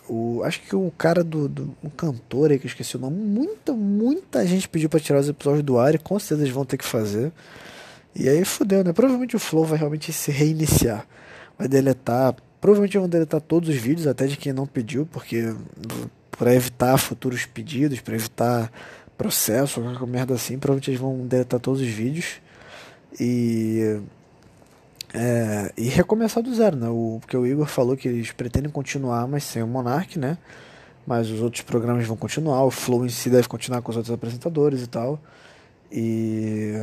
o, 0.09 0.13
o 0.39 0.43
acho 0.45 0.61
que 0.61 0.77
o 0.77 0.93
cara 0.97 1.25
do, 1.25 1.49
do 1.49 1.77
um 1.83 1.91
cantor 1.91 2.53
aí 2.53 2.61
que 2.61 2.67
eu 2.67 2.69
esqueci 2.69 2.95
o 2.95 3.01
nome, 3.01 3.17
muita, 3.17 3.73
muita 3.73 4.47
gente 4.47 4.69
pediu 4.69 4.89
para 4.89 5.01
tirar 5.01 5.19
os 5.19 5.29
episódios 5.29 5.65
do 5.65 5.81
ar 5.81 5.97
e 5.97 5.99
com 5.99 6.17
certeza 6.21 6.43
eles 6.43 6.55
vão 6.55 6.65
ter 6.65 6.77
que 6.77 6.85
fazer. 6.85 7.33
E 8.15 8.29
aí 8.29 8.45
fudeu, 8.45 8.85
né? 8.85 8.93
Provavelmente 8.93 9.35
o 9.35 9.41
Flow 9.41 9.65
vai 9.65 9.79
realmente 9.79 10.13
se 10.13 10.31
reiniciar. 10.31 11.09
Vai 11.59 11.67
deletar. 11.67 12.37
Provavelmente 12.61 12.97
vão 12.97 13.09
deletar 13.09 13.41
todos 13.41 13.69
os 13.69 13.75
vídeos, 13.75 14.07
até 14.07 14.29
de 14.29 14.37
quem 14.37 14.53
não 14.53 14.67
pediu, 14.67 15.07
porque 15.07 15.53
para 16.31 16.55
evitar 16.55 16.97
futuros 16.99 17.45
pedidos, 17.47 17.99
para 17.99 18.15
evitar 18.15 18.71
processo, 19.19 19.83
qualquer 19.83 20.07
merda 20.07 20.35
assim, 20.35 20.59
provavelmente 20.59 20.91
eles 20.91 21.01
vão 21.01 21.27
deletar 21.27 21.61
todos 21.61 21.81
os 21.81 21.89
vídeos 21.89 22.41
e 23.21 24.01
é, 25.13 25.73
e 25.77 25.89
recomeçar 25.89 26.43
do 26.43 26.55
zero, 26.55 26.77
né? 26.77 26.89
O, 26.89 27.19
porque 27.21 27.37
o 27.37 27.47
Igor 27.47 27.67
falou 27.67 27.97
que 27.97 28.09
eles 28.09 28.31
pretendem 28.33 28.71
continuar, 28.71 29.27
mas 29.27 29.45
sem 29.45 29.63
o 29.63 29.67
Monark, 29.67 30.19
né? 30.19 30.39
Mas 31.07 31.31
os 31.31 31.41
outros 31.41 31.63
programas 31.63 32.07
vão 32.07 32.17
continuar, 32.17 32.65
o 32.65 32.71
Flow 32.71 33.05
em 33.05 33.09
si 33.09 33.29
deve 33.31 33.49
continuar 33.49 33.83
com 33.83 33.91
os 33.91 33.97
outros 33.97 34.15
apresentadores 34.15 34.83
e 34.83 34.87
tal. 34.87 35.21
E 35.91 36.75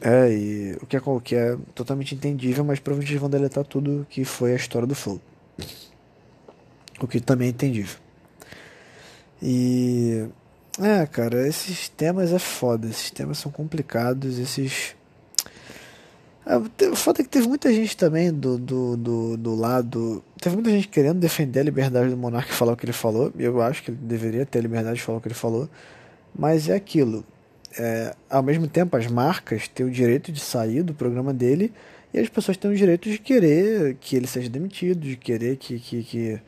é, 0.00 0.30
e 0.30 0.76
o 0.80 0.86
que 0.86 0.96
é, 0.96 1.00
o 1.04 1.20
que 1.20 1.34
é 1.34 1.56
totalmente 1.74 2.14
entendível, 2.14 2.64
mas 2.64 2.80
provavelmente 2.80 3.12
eles 3.12 3.20
vão 3.20 3.30
deletar 3.30 3.64
tudo 3.64 4.06
que 4.10 4.24
foi 4.24 4.52
a 4.52 4.56
história 4.56 4.86
do 4.86 4.94
Flow. 4.94 5.20
O 7.00 7.06
que 7.06 7.20
também 7.20 7.48
é 7.48 7.50
entendível. 7.50 7.96
E. 9.42 10.26
É, 10.80 11.06
cara, 11.06 11.46
esses 11.46 11.88
temas 11.88 12.32
é 12.32 12.38
foda. 12.38 12.86
Esses 12.86 13.10
temas 13.10 13.38
são 13.38 13.50
complicados. 13.50 14.38
Esses. 14.38 14.94
É, 16.44 16.56
o 16.88 16.96
foda 16.96 17.22
é 17.22 17.24
que 17.24 17.30
teve 17.30 17.48
muita 17.48 17.72
gente 17.72 17.96
também 17.96 18.32
do, 18.32 18.58
do, 18.58 18.96
do, 18.96 19.36
do 19.36 19.54
lado. 19.54 20.22
Teve 20.40 20.56
muita 20.56 20.70
gente 20.70 20.88
querendo 20.88 21.18
defender 21.18 21.60
a 21.60 21.64
liberdade 21.64 22.10
do 22.10 22.16
monarca 22.16 22.50
e 22.50 22.54
falar 22.54 22.72
o 22.72 22.76
que 22.76 22.84
ele 22.84 22.92
falou. 22.92 23.32
E 23.38 23.44
eu 23.44 23.60
acho 23.60 23.82
que 23.82 23.90
ele 23.90 23.98
deveria 24.00 24.44
ter 24.44 24.58
a 24.58 24.62
liberdade 24.62 24.96
de 24.96 25.02
falar 25.02 25.18
o 25.18 25.20
que 25.20 25.28
ele 25.28 25.34
falou. 25.34 25.68
Mas 26.34 26.68
é 26.68 26.74
aquilo 26.74 27.24
é, 27.78 28.14
ao 28.28 28.42
mesmo 28.42 28.66
tempo, 28.66 28.96
as 28.96 29.06
marcas 29.06 29.68
têm 29.68 29.86
o 29.86 29.90
direito 29.90 30.32
de 30.32 30.40
sair 30.40 30.82
do 30.82 30.94
programa 30.94 31.32
dele 31.32 31.72
e 32.12 32.18
as 32.18 32.28
pessoas 32.28 32.56
têm 32.56 32.70
o 32.70 32.76
direito 32.76 33.10
de 33.10 33.18
querer 33.18 33.96
que 34.00 34.16
ele 34.16 34.26
seja 34.26 34.48
demitido, 34.48 35.00
de 35.00 35.16
querer 35.16 35.56
que, 35.56 35.78
que, 35.78 36.02
que, 36.02 36.40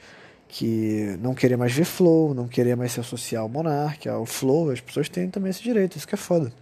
que 0.49 1.17
não 1.21 1.35
querer 1.35 1.57
mais 1.57 1.73
ver 1.73 1.85
Flow, 1.85 2.35
não 2.35 2.49
querer 2.49 2.77
mais 2.77 2.93
se 2.93 3.01
associar 3.01 3.43
ao 3.43 3.49
Monark, 3.49 4.09
ao 4.09 4.25
Flow. 4.25 4.71
As 4.71 4.81
pessoas 4.81 5.09
têm 5.09 5.29
também 5.31 5.51
esse 5.51 5.63
direito, 5.63 5.97
isso 5.97 6.09
que 6.09 6.15
é 6.15 6.19
foda. 6.19 6.53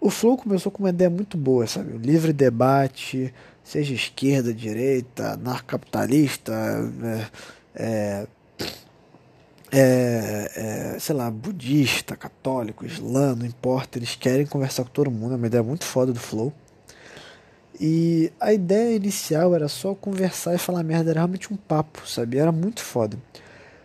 O 0.00 0.10
Flow 0.10 0.36
começou 0.36 0.70
com 0.70 0.82
uma 0.82 0.90
ideia 0.90 1.10
muito 1.10 1.36
boa, 1.36 1.66
sabe? 1.66 1.94
O 1.94 1.98
livre 1.98 2.32
debate, 2.32 3.32
seja 3.64 3.94
esquerda, 3.94 4.52
direita, 4.52 5.36
narcocapitalista, 5.36 6.52
é, 7.74 7.82
é 7.82 8.26
é, 9.72 10.94
é, 10.94 10.98
sei 10.98 11.14
lá, 11.14 11.30
budista, 11.30 12.16
católico, 12.16 12.84
islã, 12.84 13.36
não 13.36 13.46
importa, 13.46 13.98
eles 13.98 14.16
querem 14.16 14.44
conversar 14.44 14.84
com 14.84 14.90
todo 14.90 15.10
mundo, 15.10 15.34
é 15.34 15.36
uma 15.36 15.46
ideia 15.46 15.62
muito 15.62 15.84
foda 15.84 16.12
do 16.12 16.18
Flow. 16.18 16.52
E 17.82 18.30
a 18.38 18.52
ideia 18.52 18.94
inicial 18.94 19.54
era 19.54 19.66
só 19.66 19.94
conversar 19.94 20.54
e 20.54 20.58
falar 20.58 20.82
merda, 20.82 21.12
era 21.12 21.20
realmente 21.20 21.50
um 21.50 21.56
papo, 21.56 22.06
sabe? 22.06 22.36
Era 22.36 22.52
muito 22.52 22.82
foda. 22.82 23.16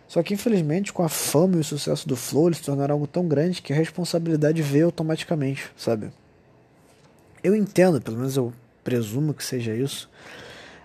Só 0.06 0.22
que 0.22 0.34
infelizmente 0.34 0.92
com 0.92 1.02
a 1.02 1.08
fama 1.08 1.56
e 1.56 1.60
o 1.60 1.64
sucesso 1.64 2.06
do 2.06 2.14
Flow, 2.14 2.48
eles 2.48 2.58
se 2.58 2.64
tornaram 2.64 2.92
algo 2.94 3.06
tão 3.06 3.26
grande 3.26 3.62
que 3.62 3.72
a 3.72 3.76
responsabilidade 3.76 4.60
veio 4.60 4.84
automaticamente, 4.84 5.70
sabe? 5.74 6.10
Eu 7.42 7.56
entendo, 7.56 7.98
pelo 7.98 8.18
menos 8.18 8.36
eu 8.36 8.52
presumo 8.84 9.32
que 9.32 9.42
seja 9.42 9.74
isso, 9.74 10.10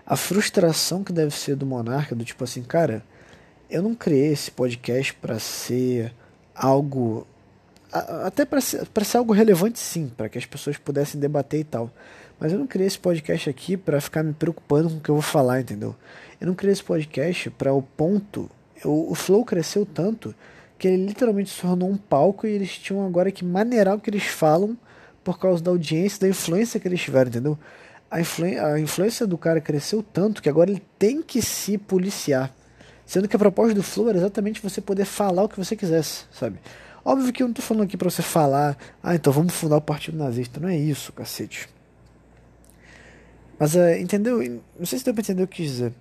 a 0.06 0.16
frustração 0.16 1.04
que 1.04 1.12
deve 1.12 1.34
ser 1.34 1.54
do 1.54 1.66
monarca, 1.66 2.14
do 2.14 2.24
tipo 2.24 2.42
assim, 2.42 2.62
cara, 2.62 3.04
eu 3.68 3.82
não 3.82 3.94
criei 3.94 4.32
esse 4.32 4.50
podcast 4.50 5.12
para 5.14 5.38
ser 5.38 6.14
algo 6.54 7.26
até 7.92 8.46
para 8.46 8.60
ser, 8.60 8.86
ser 9.04 9.18
algo 9.18 9.34
relevante 9.34 9.78
sim, 9.78 10.10
para 10.16 10.28
que 10.28 10.38
as 10.38 10.46
pessoas 10.46 10.78
pudessem 10.78 11.20
debater 11.20 11.60
e 11.60 11.64
tal. 11.64 11.90
Mas 12.38 12.52
eu 12.52 12.58
não 12.58 12.66
criei 12.66 12.86
esse 12.86 12.98
podcast 12.98 13.48
aqui 13.48 13.76
para 13.76 14.00
ficar 14.00 14.22
me 14.22 14.32
preocupando 14.32 14.90
com 14.90 14.96
o 14.96 15.00
que 15.00 15.08
eu 15.08 15.14
vou 15.14 15.22
falar, 15.22 15.60
entendeu? 15.60 15.94
Eu 16.40 16.46
não 16.48 16.54
criei 16.54 16.72
esse 16.72 16.82
podcast 16.82 17.50
para 17.50 17.72
o 17.72 17.82
ponto. 17.82 18.50
Eu, 18.84 19.10
o 19.10 19.14
Flow 19.14 19.44
cresceu 19.44 19.86
tanto 19.86 20.34
que 20.78 20.88
ele 20.88 21.06
literalmente 21.06 21.50
se 21.50 21.60
tornou 21.60 21.88
um 21.88 21.96
palco 21.96 22.46
e 22.46 22.50
eles 22.50 22.76
tinham 22.76 23.06
agora 23.06 23.30
que 23.30 23.44
maneirar 23.44 23.94
o 23.94 24.00
que 24.00 24.10
eles 24.10 24.24
falam 24.24 24.76
por 25.22 25.38
causa 25.38 25.62
da 25.62 25.70
audiência, 25.70 26.20
da 26.20 26.28
influência 26.28 26.80
que 26.80 26.88
eles 26.88 27.00
tiveram, 27.00 27.28
entendeu? 27.28 27.58
A, 28.10 28.20
influ 28.20 28.46
a 28.46 28.80
influência 28.80 29.26
do 29.26 29.38
cara 29.38 29.60
cresceu 29.60 30.02
tanto 30.02 30.42
que 30.42 30.48
agora 30.48 30.70
ele 30.70 30.82
tem 30.98 31.22
que 31.22 31.40
se 31.40 31.78
policiar. 31.78 32.52
Sendo 33.06 33.28
que 33.28 33.36
a 33.36 33.38
proposta 33.38 33.74
do 33.74 33.82
Flow 33.82 34.08
era 34.08 34.18
exatamente 34.18 34.60
você 34.60 34.80
poder 34.80 35.04
falar 35.04 35.44
o 35.44 35.48
que 35.48 35.56
você 35.56 35.76
quisesse, 35.76 36.24
sabe? 36.32 36.58
Óbvio 37.04 37.32
que 37.32 37.42
eu 37.42 37.46
não 37.46 37.54
tô 37.54 37.62
falando 37.62 37.84
aqui 37.84 37.96
pra 37.96 38.10
você 38.10 38.22
falar, 38.22 38.76
ah, 39.02 39.14
então 39.14 39.32
vamos 39.32 39.54
fundar 39.54 39.76
o 39.76 39.80
Partido 39.80 40.16
Nazista. 40.18 40.60
Não 40.60 40.68
é 40.68 40.76
isso, 40.76 41.12
cacete. 41.12 41.68
Mas, 43.62 43.76
uh, 43.76 43.94
entendeu? 44.00 44.38
Não 44.76 44.84
sei 44.84 44.98
se 44.98 45.04
deu 45.04 45.14
pra 45.14 45.20
entender 45.20 45.44
o 45.44 45.46
que 45.46 45.58
quis 45.62 45.70
dizer. 45.70 45.92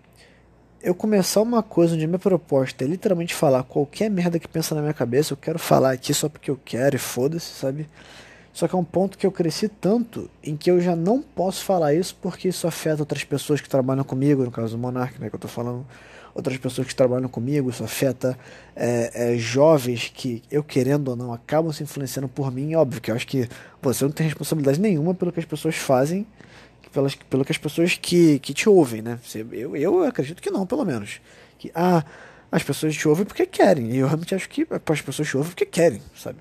Eu 0.81 0.95
começar 0.95 1.43
uma 1.43 1.61
coisa 1.61 1.93
onde 1.93 2.07
minha 2.07 2.17
proposta 2.17 2.83
é 2.83 2.87
literalmente 2.87 3.35
falar 3.35 3.61
qualquer 3.61 4.09
merda 4.09 4.39
que 4.39 4.47
pensa 4.47 4.73
na 4.73 4.81
minha 4.81 4.95
cabeça, 4.95 5.33
eu 5.33 5.37
quero 5.37 5.59
falar 5.59 5.91
aqui 5.91 6.11
só 6.11 6.27
porque 6.27 6.49
eu 6.49 6.59
quero 6.65 6.95
e 6.95 6.97
foda-se, 6.97 7.53
sabe? 7.53 7.87
Só 8.51 8.67
que 8.67 8.73
é 8.73 8.77
um 8.79 8.83
ponto 8.83 9.15
que 9.15 9.27
eu 9.27 9.31
cresci 9.31 9.67
tanto 9.67 10.27
em 10.43 10.57
que 10.57 10.71
eu 10.71 10.81
já 10.81 10.95
não 10.95 11.21
posso 11.21 11.63
falar 11.63 11.93
isso 11.93 12.17
porque 12.19 12.47
isso 12.47 12.65
afeta 12.65 13.03
outras 13.03 13.23
pessoas 13.23 13.61
que 13.61 13.69
trabalham 13.69 14.03
comigo, 14.03 14.43
no 14.43 14.49
caso 14.49 14.75
do 14.75 14.79
Monark, 14.79 15.21
né, 15.21 15.29
que 15.29 15.35
eu 15.35 15.39
tô 15.39 15.47
falando 15.47 15.85
outras 16.33 16.57
pessoas 16.57 16.87
que 16.87 16.95
trabalham 16.95 17.29
comigo, 17.29 17.69
isso 17.69 17.83
afeta 17.83 18.35
é, 18.75 19.33
é, 19.33 19.37
jovens 19.37 20.11
que, 20.11 20.41
eu 20.49 20.63
querendo 20.63 21.09
ou 21.09 21.15
não, 21.15 21.31
acabam 21.31 21.71
se 21.71 21.83
influenciando 21.83 22.27
por 22.27 22.51
mim. 22.51 22.73
Óbvio 22.73 22.99
que 22.99 23.11
eu 23.11 23.15
acho 23.15 23.27
que 23.27 23.47
você 23.79 24.03
não 24.03 24.11
tem 24.11 24.25
responsabilidade 24.25 24.81
nenhuma 24.81 25.13
pelo 25.13 25.31
que 25.31 25.39
as 25.39 25.45
pessoas 25.45 25.75
fazem, 25.75 26.25
pelas, 26.91 27.15
pelo 27.15 27.45
que 27.45 27.51
as 27.51 27.57
pessoas 27.57 27.97
que, 27.99 28.39
que 28.39 28.53
te 28.53 28.67
ouvem, 28.67 29.01
né? 29.01 29.19
Eu, 29.51 29.75
eu 29.75 30.03
acredito 30.03 30.41
que 30.41 30.49
não, 30.49 30.65
pelo 30.65 30.85
menos. 30.85 31.21
Que, 31.57 31.71
ah, 31.73 32.03
as 32.51 32.63
pessoas 32.63 32.95
te 32.95 33.07
ouvem 33.07 33.25
porque 33.25 33.45
querem. 33.45 33.91
E 33.91 33.97
eu 33.97 34.07
realmente 34.07 34.35
acho 34.35 34.49
que 34.49 34.67
as 34.69 35.01
pessoas 35.01 35.27
te 35.27 35.37
ouvem 35.37 35.51
porque 35.51 35.65
querem, 35.65 36.01
sabe? 36.15 36.39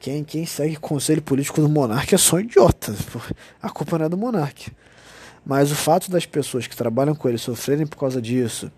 Quem, 0.00 0.24
quem 0.24 0.46
segue 0.46 0.76
o 0.76 0.80
conselho 0.80 1.22
político 1.22 1.60
do 1.60 1.68
monarca 1.68 2.14
é 2.14 2.18
só 2.18 2.36
um 2.36 2.40
idiota. 2.40 2.94
A 3.62 3.68
culpa 3.68 3.98
não 3.98 4.06
é 4.06 4.08
do 4.08 4.16
monarca. 4.16 4.72
Mas 5.44 5.70
o 5.70 5.74
fato 5.74 6.10
das 6.10 6.26
pessoas 6.26 6.66
que 6.66 6.76
trabalham 6.76 7.14
com 7.14 7.28
ele 7.28 7.38
sofrerem 7.38 7.86
por 7.86 7.98
causa 7.98 8.20
disso, 8.20 8.72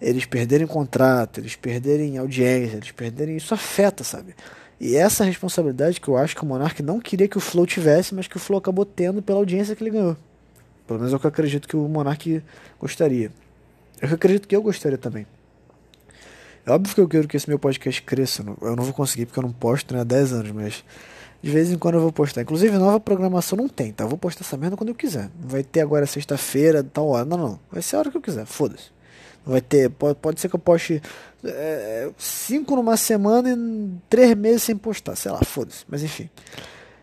eles 0.00 0.24
perderem 0.24 0.66
contrato, 0.66 1.38
eles 1.38 1.56
perderem 1.56 2.18
audiência, 2.18 2.76
eles 2.76 2.92
perderem. 2.92 3.36
Isso 3.36 3.52
afeta, 3.52 4.02
sabe? 4.04 4.34
E 4.80 4.96
essa 4.96 5.24
responsabilidade 5.24 6.00
que 6.00 6.08
eu 6.08 6.16
acho 6.16 6.34
que 6.34 6.42
o 6.42 6.46
Monark 6.46 6.82
não 6.82 7.00
queria 7.00 7.28
que 7.28 7.36
o 7.36 7.40
Flow 7.40 7.66
tivesse, 7.66 8.14
mas 8.14 8.26
que 8.26 8.38
o 8.38 8.40
Flow 8.40 8.58
acabou 8.58 8.86
tendo 8.86 9.20
pela 9.20 9.38
audiência 9.38 9.76
que 9.76 9.82
ele 9.82 9.90
ganhou. 9.90 10.16
Pelo 10.90 10.98
menos 10.98 11.12
é 11.12 11.16
o 11.16 11.20
que 11.20 11.26
eu 11.26 11.28
acredito 11.28 11.68
que 11.68 11.76
o 11.76 11.88
Monark 11.88 12.42
gostaria. 12.80 13.30
É 14.02 14.06
eu 14.06 14.14
acredito 14.14 14.48
que 14.48 14.56
eu 14.56 14.60
gostaria 14.60 14.98
também. 14.98 15.24
É 16.66 16.72
óbvio 16.72 16.92
que 16.92 17.00
eu 17.00 17.06
quero 17.06 17.28
que 17.28 17.36
esse 17.36 17.48
meu 17.48 17.60
podcast 17.60 18.02
cresça. 18.02 18.44
Eu 18.60 18.74
não 18.74 18.82
vou 18.82 18.92
conseguir 18.92 19.26
porque 19.26 19.38
eu 19.38 19.44
não 19.44 19.52
posto 19.52 19.94
né, 19.94 20.00
há 20.00 20.04
10 20.04 20.32
anos, 20.32 20.50
mas 20.50 20.84
de 21.40 21.48
vez 21.48 21.70
em 21.70 21.78
quando 21.78 21.94
eu 21.94 22.00
vou 22.00 22.10
postar. 22.10 22.42
Inclusive, 22.42 22.76
nova 22.76 22.98
programação 22.98 23.56
não 23.56 23.68
tem, 23.68 23.92
tá? 23.92 24.02
Eu 24.02 24.08
vou 24.08 24.18
postar 24.18 24.42
essa 24.42 24.56
merda 24.56 24.76
quando 24.76 24.88
eu 24.88 24.94
quiser. 24.96 25.30
Vai 25.38 25.62
ter 25.62 25.80
agora 25.80 26.04
sexta-feira, 26.06 26.82
tal 26.82 27.06
hora. 27.06 27.24
Não, 27.24 27.38
não. 27.38 27.60
Vai 27.70 27.82
ser 27.82 27.94
a 27.94 28.00
hora 28.00 28.10
que 28.10 28.16
eu 28.16 28.20
quiser. 28.20 28.44
Foda-se. 28.44 28.90
Vai 29.46 29.60
ter. 29.60 29.90
Pode, 29.90 30.18
pode 30.18 30.40
ser 30.40 30.48
que 30.48 30.56
eu 30.56 30.60
poste 30.60 31.00
é, 31.44 32.10
cinco 32.18 32.74
numa 32.74 32.96
semana 32.96 33.48
e 33.48 33.90
três 34.08 34.36
meses 34.36 34.64
sem 34.64 34.76
postar. 34.76 35.14
Sei 35.14 35.30
lá, 35.30 35.38
foda-se. 35.44 35.84
Mas 35.88 36.02
enfim. 36.02 36.28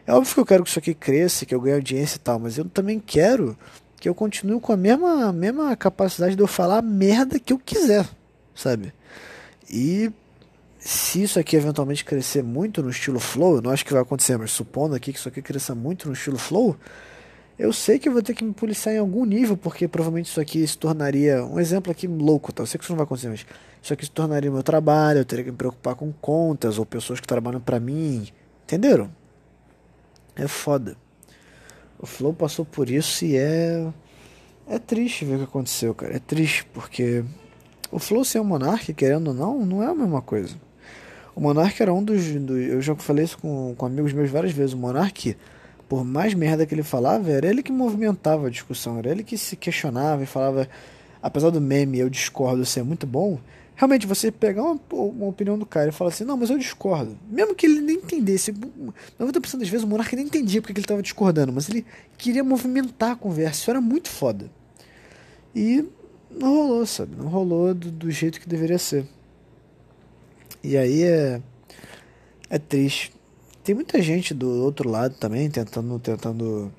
É 0.07 0.13
óbvio 0.13 0.33
que 0.33 0.39
eu 0.39 0.45
quero 0.45 0.63
que 0.63 0.69
isso 0.69 0.79
aqui 0.79 0.93
cresça, 0.93 1.45
que 1.45 1.53
eu 1.53 1.59
ganhe 1.59 1.75
audiência 1.75 2.15
e 2.15 2.19
tal. 2.19 2.39
Mas 2.39 2.57
eu 2.57 2.63
também 2.63 2.97
quero 2.97 3.57
que 3.99 4.07
eu 4.07 4.15
continue 4.15 4.59
com 4.61 4.71
a 4.71 4.77
mesma, 4.77 5.33
mesma 5.33 5.75
capacidade 5.75 6.35
de 6.35 6.41
eu 6.41 6.47
falar 6.47 6.77
a 6.77 6.81
merda 6.81 7.37
que 7.37 7.51
eu 7.51 7.59
quiser, 7.59 8.07
sabe? 8.55 8.93
E 9.69 10.09
se 10.79 11.23
isso 11.23 11.37
aqui 11.37 11.57
eventualmente 11.57 12.05
crescer 12.05 12.41
muito 12.41 12.81
no 12.81 12.89
estilo 12.89 13.19
flow, 13.19 13.57
eu 13.57 13.61
não 13.61 13.71
acho 13.71 13.85
que 13.85 13.91
vai 13.91 14.01
acontecer, 14.01 14.37
mas 14.37 14.51
supondo 14.51 14.95
aqui 14.95 15.11
que 15.11 15.19
isso 15.19 15.27
aqui 15.27 15.41
cresça 15.41 15.75
muito 15.75 16.07
no 16.07 16.13
estilo 16.13 16.37
flow, 16.37 16.77
eu 17.59 17.73
sei 17.73 17.99
que 17.99 18.07
eu 18.07 18.13
vou 18.13 18.21
ter 18.21 18.33
que 18.33 18.45
me 18.45 18.53
policiar 18.53 18.95
em 18.95 18.99
algum 18.99 19.25
nível, 19.25 19.57
porque 19.57 19.87
provavelmente 19.87 20.27
isso 20.27 20.39
aqui 20.39 20.65
se 20.65 20.77
tornaria. 20.77 21.43
Um 21.43 21.59
exemplo 21.59 21.91
aqui 21.91 22.07
louco, 22.07 22.53
tá? 22.53 22.63
Eu 22.63 22.67
sei 22.67 22.77
que 22.77 22.83
isso 22.85 22.93
não 22.93 22.97
vai 22.97 23.03
acontecer, 23.03 23.29
mas 23.29 23.45
isso 23.81 23.91
aqui 23.91 24.05
se 24.05 24.11
tornaria 24.11 24.49
meu 24.49 24.63
trabalho, 24.63 25.19
eu 25.19 25.25
teria 25.25 25.43
que 25.43 25.51
me 25.51 25.57
preocupar 25.57 25.95
com 25.95 26.13
contas 26.13 26.77
ou 26.77 26.85
pessoas 26.85 27.19
que 27.19 27.27
trabalham 27.27 27.59
para 27.59 27.79
mim. 27.79 28.27
Entenderam? 28.63 29.16
É 30.37 30.47
foda. 30.47 30.95
O 31.99 32.05
Flow 32.05 32.33
passou 32.33 32.63
por 32.63 32.89
isso 32.89 33.25
e 33.25 33.35
é. 33.35 33.87
É 34.69 34.77
triste 34.77 35.25
ver 35.25 35.35
o 35.35 35.37
que 35.39 35.43
aconteceu, 35.45 35.95
cara. 35.95 36.15
É 36.15 36.19
triste, 36.19 36.65
porque 36.73 37.23
o 37.89 37.99
Flow 37.99 38.23
ser 38.23 38.39
um 38.41 38.43
monarca, 38.43 38.93
querendo 38.93 39.29
ou 39.29 39.33
não, 39.33 39.65
não 39.65 39.81
é 39.81 39.87
a 39.87 39.95
mesma 39.95 40.21
coisa. 40.21 40.55
O 41.33 41.39
Monark 41.39 41.79
era 41.81 41.93
um 41.93 42.03
dos, 42.03 42.25
dos, 42.25 42.57
Eu 42.57 42.81
já 42.81 42.95
falei 42.95 43.23
isso 43.23 43.37
com, 43.37 43.75
com 43.77 43.85
amigos 43.85 44.11
meus 44.11 44.29
várias 44.29 44.51
vezes. 44.51 44.73
O 44.73 44.77
Monark, 44.77 45.37
por 45.87 46.03
mais 46.03 46.33
merda 46.33 46.65
que 46.65 46.73
ele 46.73 46.81
falava, 46.81 47.29
era 47.29 47.47
ele 47.47 47.61
que 47.61 47.71
movimentava 47.71 48.47
a 48.47 48.49
discussão, 48.49 48.97
era 48.97 49.11
ele 49.11 49.23
que 49.23 49.37
se 49.37 49.55
questionava 49.55 50.23
e 50.23 50.25
falava. 50.25 50.67
Apesar 51.21 51.49
do 51.49 51.61
meme 51.61 51.99
eu 51.99 52.09
discordo 52.09 52.65
ser 52.65 52.83
muito 52.83 53.05
bom, 53.05 53.39
realmente 53.77 54.07
você 54.07 54.31
pegar 54.31 54.63
uma, 54.63 54.79
uma 54.91 55.27
opinião 55.27 55.57
do 55.57 55.65
cara 55.65 55.89
e 55.89 55.93
falar 55.93 56.09
assim: 56.09 56.25
não, 56.25 56.35
mas 56.35 56.49
eu 56.49 56.57
discordo. 56.57 57.17
Mesmo 57.29 57.55
que 57.55 57.67
ele 57.67 57.79
nem 57.79 57.97
entendesse. 57.97 58.51
90% 58.51 59.59
das 59.59 59.69
vezes 59.69 59.83
o 59.83 59.87
Monark 59.87 60.13
nem 60.15 60.25
entendia 60.25 60.61
porque 60.61 60.73
ele 60.73 60.79
estava 60.81 61.01
discordando, 61.01 61.53
mas 61.53 61.69
ele 61.69 61.85
queria 62.17 62.43
movimentar 62.43 63.11
a 63.11 63.15
conversa. 63.15 63.61
Isso 63.61 63.69
era 63.69 63.79
muito 63.79 64.09
foda. 64.09 64.51
E 65.55 65.85
não 66.29 66.55
rolou, 66.55 66.85
sabe? 66.85 67.15
Não 67.15 67.27
rolou 67.27 67.73
do, 67.73 67.91
do 67.91 68.11
jeito 68.11 68.41
que 68.41 68.49
deveria 68.49 68.79
ser. 68.79 69.05
E 70.63 70.75
aí 70.75 71.03
é, 71.03 71.41
é 72.49 72.57
triste. 72.57 73.13
Tem 73.63 73.75
muita 73.75 74.01
gente 74.01 74.33
do 74.33 74.49
outro 74.63 74.89
lado 74.89 75.15
também 75.15 75.49
tentando, 75.49 75.99
tentando 75.99 76.73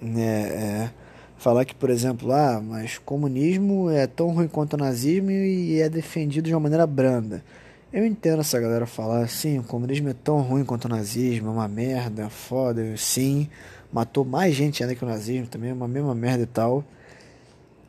né, 0.00 0.48
é, 0.48 0.90
falar 1.38 1.64
que, 1.64 1.74
por 1.74 1.90
exemplo, 1.90 2.32
ah, 2.32 2.60
mas 2.62 2.98
comunismo 2.98 3.90
é 3.90 4.06
tão 4.06 4.30
ruim 4.30 4.48
quanto 4.48 4.74
o 4.74 4.76
nazismo 4.76 5.30
e 5.30 5.80
é 5.80 5.88
defendido 5.88 6.46
de 6.46 6.54
uma 6.54 6.60
maneira 6.60 6.86
branda. 6.86 7.44
Eu 7.92 8.04
entendo 8.04 8.40
essa 8.40 8.58
galera 8.60 8.86
falar 8.86 9.22
assim, 9.22 9.58
o 9.58 9.62
comunismo 9.62 10.08
é 10.08 10.14
tão 10.14 10.40
ruim 10.40 10.64
quanto 10.64 10.86
o 10.86 10.88
nazismo, 10.88 11.48
é 11.48 11.50
uma 11.50 11.68
merda, 11.68 12.24
é 12.24 12.28
foda, 12.28 12.82
sim, 12.96 13.48
matou 13.92 14.24
mais 14.24 14.54
gente 14.54 14.82
ainda 14.82 14.94
que 14.94 15.04
o 15.04 15.08
nazismo 15.08 15.46
também, 15.46 15.70
é 15.70 15.72
uma 15.72 15.88
mesma 15.88 16.14
merda 16.14 16.42
e 16.42 16.46
tal. 16.46 16.84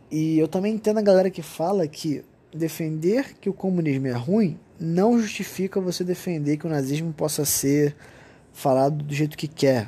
E 0.10 0.40
eu 0.40 0.48
também 0.48 0.74
entendo 0.74 1.00
a 1.00 1.02
galera 1.02 1.30
que 1.30 1.42
fala 1.42 1.88
que 1.88 2.24
defender 2.54 3.36
que 3.42 3.50
o 3.50 3.54
comunismo 3.54 4.08
é 4.08 4.14
ruim 4.14 4.58
não 4.80 5.20
justifica 5.20 5.82
você 5.82 6.04
defender 6.04 6.58
que 6.58 6.68
o 6.68 6.70
nazismo 6.70 7.12
possa 7.12 7.44
ser 7.44 7.96
falado 8.54 9.04
do 9.04 9.14
jeito 9.14 9.38
que 9.38 9.48
quer. 9.48 9.88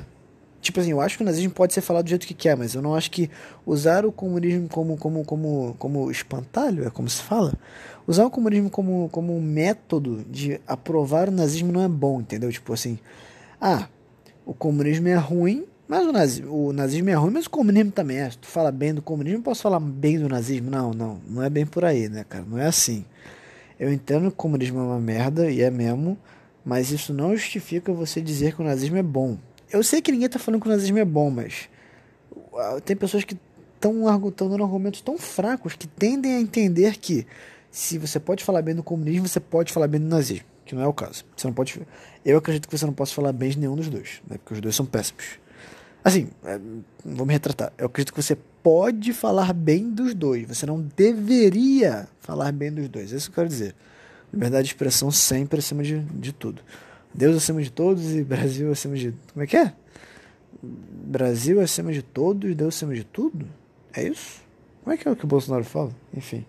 Tipo 0.60 0.80
assim, 0.80 0.90
eu 0.90 1.00
acho 1.00 1.16
que 1.16 1.22
o 1.22 1.26
nazismo 1.26 1.52
pode 1.52 1.72
ser 1.72 1.80
falado 1.80 2.04
do 2.04 2.10
jeito 2.10 2.26
que 2.26 2.34
quer, 2.34 2.56
mas 2.56 2.74
eu 2.74 2.82
não 2.82 2.94
acho 2.94 3.10
que 3.10 3.30
usar 3.64 4.04
o 4.04 4.12
comunismo 4.12 4.68
como 4.68 4.96
como 4.96 5.24
como 5.24 5.74
como 5.78 6.10
espantalho, 6.10 6.86
é 6.86 6.90
como 6.90 7.08
se 7.08 7.22
fala, 7.22 7.54
usar 8.06 8.26
o 8.26 8.30
comunismo 8.30 8.68
como 8.68 9.08
como 9.10 9.34
um 9.34 9.40
método 9.40 10.24
de 10.28 10.60
aprovar 10.66 11.28
o 11.28 11.32
nazismo 11.32 11.72
não 11.72 11.82
é 11.82 11.88
bom, 11.88 12.20
entendeu? 12.20 12.52
Tipo 12.52 12.74
assim, 12.74 12.98
ah, 13.60 13.88
o 14.44 14.52
comunismo 14.52 15.08
é 15.08 15.16
ruim, 15.16 15.64
mas 15.88 16.06
o 16.06 16.12
nazismo, 16.12 16.68
o 16.68 16.72
nazismo 16.72 17.10
é 17.10 17.14
ruim, 17.14 17.32
mas 17.32 17.46
o 17.46 17.50
comunismo 17.50 17.90
também 17.90 18.18
é. 18.18 18.30
Se 18.30 18.38
tu 18.38 18.46
fala 18.46 18.70
bem 18.70 18.94
do 18.94 19.02
comunismo, 19.02 19.42
posso 19.42 19.62
falar 19.62 19.80
bem 19.80 20.18
do 20.18 20.28
nazismo? 20.28 20.70
Não, 20.70 20.92
não, 20.92 21.20
não 21.26 21.42
é 21.42 21.50
bem 21.50 21.66
por 21.66 21.84
aí, 21.84 22.08
né, 22.08 22.24
cara? 22.28 22.44
Não 22.46 22.58
é 22.58 22.66
assim. 22.66 23.04
Eu 23.78 23.92
entendo 23.92 24.22
que 24.22 24.28
o 24.28 24.32
comunismo 24.32 24.78
é 24.78 24.82
uma 24.82 25.00
merda, 25.00 25.50
e 25.50 25.62
é 25.62 25.70
mesmo, 25.70 26.18
mas 26.64 26.90
isso 26.90 27.14
não 27.14 27.34
justifica 27.34 27.92
você 27.92 28.20
dizer 28.20 28.54
que 28.54 28.60
o 28.60 28.64
nazismo 28.64 28.98
é 28.98 29.02
bom. 29.02 29.38
Eu 29.70 29.82
sei 29.82 30.02
que 30.02 30.10
ninguém 30.10 30.26
está 30.26 30.38
falando 30.38 30.60
que 30.60 30.68
o 30.68 30.70
nazismo 30.70 30.98
é 30.98 31.04
bom, 31.04 31.30
mas 31.30 31.68
tem 32.84 32.96
pessoas 32.96 33.24
que 33.24 33.36
estão 33.76 34.48
dando 34.48 34.62
argumentos 34.62 35.00
tão 35.00 35.16
fracos 35.16 35.74
que 35.74 35.86
tendem 35.86 36.34
a 36.34 36.40
entender 36.40 36.96
que 36.96 37.26
se 37.70 37.98
você 37.98 38.18
pode 38.18 38.44
falar 38.44 38.62
bem 38.62 38.74
do 38.74 38.82
comunismo, 38.82 39.28
você 39.28 39.40
pode 39.40 39.72
falar 39.72 39.86
bem 39.86 40.00
do 40.00 40.06
nazismo, 40.06 40.44
que 40.64 40.74
não 40.74 40.82
é 40.82 40.86
o 40.86 40.92
caso. 40.92 41.24
Você 41.36 41.46
não 41.46 41.54
pode. 41.54 41.80
Eu 42.24 42.38
acredito 42.38 42.68
que 42.68 42.76
você 42.76 42.84
não 42.84 42.92
possa 42.92 43.14
falar 43.14 43.32
bem 43.32 43.50
de 43.50 43.58
nenhum 43.58 43.76
dos 43.76 43.88
dois, 43.88 44.20
né? 44.28 44.36
porque 44.38 44.54
os 44.54 44.60
dois 44.60 44.74
são 44.74 44.84
péssimos. 44.84 45.38
Assim, 46.02 46.28
é, 46.44 46.58
vou 47.04 47.26
me 47.26 47.32
retratar. 47.32 47.72
Eu 47.78 47.86
acredito 47.86 48.12
que 48.12 48.22
você 48.22 48.36
pode 48.62 49.12
falar 49.12 49.52
bem 49.52 49.90
dos 49.90 50.14
dois. 50.14 50.48
Você 50.48 50.66
não 50.66 50.80
deveria 50.96 52.08
falar 52.20 52.50
bem 52.52 52.72
dos 52.72 52.88
dois. 52.88 53.12
É 53.12 53.16
isso 53.16 53.30
que 53.30 53.32
eu 53.32 53.42
quero 53.42 53.48
dizer. 53.48 53.74
Liberdade 54.32 54.64
de 54.64 54.70
expressão 54.70 55.10
sempre 55.10 55.58
acima 55.58 55.82
de, 55.82 56.00
de 56.00 56.32
tudo. 56.32 56.62
Deus 57.12 57.36
acima 57.36 57.62
de 57.62 57.70
todos 57.70 58.14
e 58.14 58.22
Brasil 58.22 58.70
acima 58.70 58.96
de. 58.96 59.12
Como 59.32 59.42
é 59.42 59.46
que 59.46 59.56
é? 59.56 59.72
Brasil 60.62 61.60
acima 61.60 61.92
de 61.92 62.02
todos, 62.02 62.54
Deus 62.54 62.74
acima 62.74 62.94
de 62.94 63.04
tudo? 63.04 63.46
É 63.92 64.06
isso? 64.06 64.40
Como 64.82 64.94
é 64.94 64.96
que 64.96 65.06
é 65.06 65.10
o 65.10 65.16
que 65.16 65.24
o 65.24 65.28
Bolsonaro 65.28 65.64
fala? 65.64 65.90
Enfim. 66.14 66.44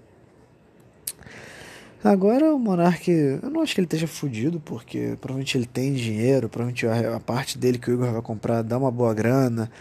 Agora 2.03 2.53
o 2.53 2.57
Monark, 2.57 3.11
eu 3.11 3.49
não 3.49 3.61
acho 3.61 3.75
que 3.75 3.81
ele 3.81 3.85
esteja 3.85 4.07
fudido, 4.07 4.59
porque 4.59 5.15
provavelmente 5.21 5.55
ele 5.55 5.67
tem 5.67 5.93
dinheiro, 5.93 6.49
provavelmente 6.49 6.87
a, 6.87 7.17
a 7.17 7.19
parte 7.19 7.59
dele 7.59 7.77
que 7.77 7.91
o 7.91 7.93
Igor 7.93 8.11
vai 8.11 8.21
comprar 8.21 8.63
dá 8.63 8.77
uma 8.77 8.89
boa 8.89 9.13
grana. 9.13 9.71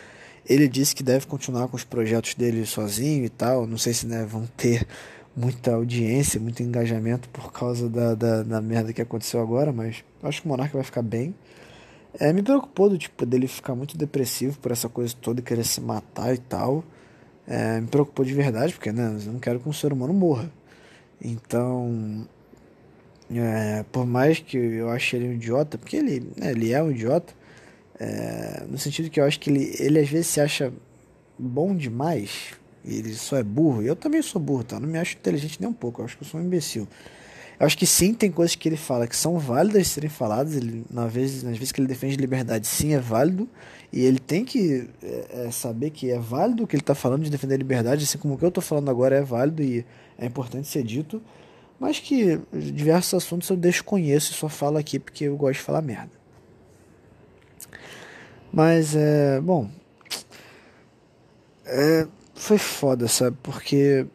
Ele 0.46 0.68
disse 0.68 0.94
que 0.94 1.02
deve 1.02 1.26
continuar 1.26 1.68
com 1.68 1.76
os 1.76 1.84
projetos 1.84 2.34
dele 2.34 2.66
sozinho 2.66 3.24
e 3.24 3.28
tal. 3.28 3.66
Não 3.66 3.78
sei 3.78 3.94
se 3.94 4.06
né, 4.06 4.26
vão 4.26 4.46
ter 4.56 4.86
muita 5.36 5.74
audiência, 5.74 6.40
muito 6.40 6.62
engajamento 6.62 7.28
por 7.28 7.52
causa 7.52 7.88
da, 7.88 8.14
da, 8.14 8.42
da 8.42 8.60
merda 8.60 8.92
que 8.92 9.00
aconteceu 9.00 9.40
agora, 9.40 9.72
mas 9.72 10.04
acho 10.22 10.42
que 10.42 10.46
o 10.46 10.50
Monark 10.50 10.72
vai 10.74 10.82
ficar 10.82 11.02
bem. 11.02 11.34
É, 12.18 12.32
me 12.32 12.42
preocupou 12.42 12.90
do 12.90 12.98
tipo 12.98 13.24
dele 13.24 13.46
ficar 13.46 13.74
muito 13.74 13.96
depressivo 13.96 14.58
por 14.58 14.72
essa 14.72 14.88
coisa 14.88 15.14
toda, 15.20 15.40
querer 15.40 15.64
se 15.64 15.80
matar 15.80 16.34
e 16.34 16.38
tal. 16.38 16.84
É, 17.46 17.80
me 17.80 17.86
preocupou 17.86 18.24
de 18.24 18.34
verdade, 18.34 18.72
porque 18.72 18.92
né, 18.92 19.16
eu 19.26 19.32
não 19.32 19.40
quero 19.40 19.60
que 19.60 19.68
um 19.68 19.72
ser 19.72 19.92
humano 19.92 20.12
morra. 20.12 20.50
Então, 21.22 22.26
é, 23.32 23.84
por 23.92 24.06
mais 24.06 24.40
que 24.40 24.56
eu 24.56 24.90
ache 24.90 25.16
ele 25.16 25.28
um 25.28 25.32
idiota, 25.32 25.78
porque 25.78 25.96
ele, 25.96 26.20
né, 26.36 26.50
ele 26.50 26.72
é 26.72 26.82
um 26.82 26.90
idiota, 26.90 27.32
é, 27.98 28.64
no 28.68 28.78
sentido 28.78 29.10
que 29.10 29.20
eu 29.20 29.24
acho 29.24 29.38
que 29.38 29.50
ele, 29.50 29.74
ele 29.78 29.98
às 29.98 30.08
vezes 30.08 30.26
se 30.28 30.40
acha 30.40 30.72
bom 31.38 31.74
demais, 31.76 32.54
ele 32.84 33.14
só 33.14 33.36
é 33.36 33.42
burro, 33.42 33.82
eu 33.82 33.96
também 33.96 34.22
sou 34.22 34.40
burro, 34.40 34.64
tá? 34.64 34.78
Não 34.80 34.88
me 34.88 34.98
acho 34.98 35.16
inteligente 35.16 35.58
nem 35.60 35.68
um 35.68 35.72
pouco, 35.72 36.00
eu 36.00 36.04
acho 36.04 36.16
que 36.16 36.24
eu 36.24 36.28
sou 36.28 36.40
um 36.40 36.44
imbecil. 36.44 36.88
Eu 37.58 37.66
acho 37.66 37.76
que 37.76 37.86
sim, 37.86 38.14
tem 38.14 38.30
coisas 38.30 38.56
que 38.56 38.68
ele 38.68 38.76
fala 38.76 39.06
que 39.06 39.14
são 39.14 39.38
válidas 39.38 39.82
de 39.82 39.88
serem 39.88 40.08
faladas, 40.08 40.54
ele, 40.56 40.84
na 40.90 41.06
vez, 41.06 41.42
nas 41.42 41.58
vezes 41.58 41.72
que 41.72 41.80
ele 41.80 41.88
defende 41.88 42.16
liberdade, 42.16 42.66
sim, 42.66 42.94
é 42.94 42.98
válido, 42.98 43.48
e 43.92 44.00
ele 44.00 44.18
tem 44.18 44.44
que 44.44 44.88
é, 45.02 45.46
é 45.46 45.50
saber 45.50 45.90
que 45.90 46.10
é 46.10 46.18
válido 46.18 46.64
o 46.64 46.66
que 46.66 46.74
ele 46.74 46.82
está 46.82 46.94
falando 46.94 47.22
de 47.22 47.30
defender 47.30 47.58
liberdade, 47.58 48.04
assim 48.04 48.16
como 48.16 48.34
o 48.34 48.38
que 48.38 48.44
eu 48.44 48.48
estou 48.48 48.62
falando 48.62 48.90
agora 48.90 49.16
é 49.16 49.22
válido 49.22 49.62
e 49.62 49.84
é 50.18 50.24
importante 50.24 50.68
ser 50.68 50.82
dito, 50.82 51.22
mas 51.78 51.98
que 51.98 52.38
diversos 52.52 53.14
assuntos 53.14 53.48
eu 53.48 53.56
desconheço 53.56 54.32
e 54.32 54.34
só 54.34 54.48
falo 54.48 54.76
aqui 54.76 54.98
porque 54.98 55.24
eu 55.24 55.36
gosto 55.36 55.58
de 55.58 55.64
falar 55.64 55.82
merda. 55.82 56.20
Mas 58.52 58.94
é. 58.94 59.40
Bom. 59.40 59.70
É, 61.64 62.06
foi 62.40 62.58
foda, 62.58 63.06
sabe? 63.06 63.36
Porque. 63.42 64.06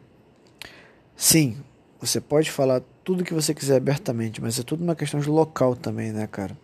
Sim, 1.16 1.56
você 2.00 2.20
pode 2.20 2.50
falar 2.50 2.82
tudo 3.02 3.24
que 3.24 3.32
você 3.32 3.54
quiser 3.54 3.76
abertamente, 3.76 4.42
mas 4.42 4.58
é 4.58 4.62
tudo 4.62 4.84
uma 4.84 4.94
questão 4.96 5.20
de 5.20 5.28
local 5.28 5.74
também, 5.74 6.12
né, 6.12 6.26
cara? 6.26 6.56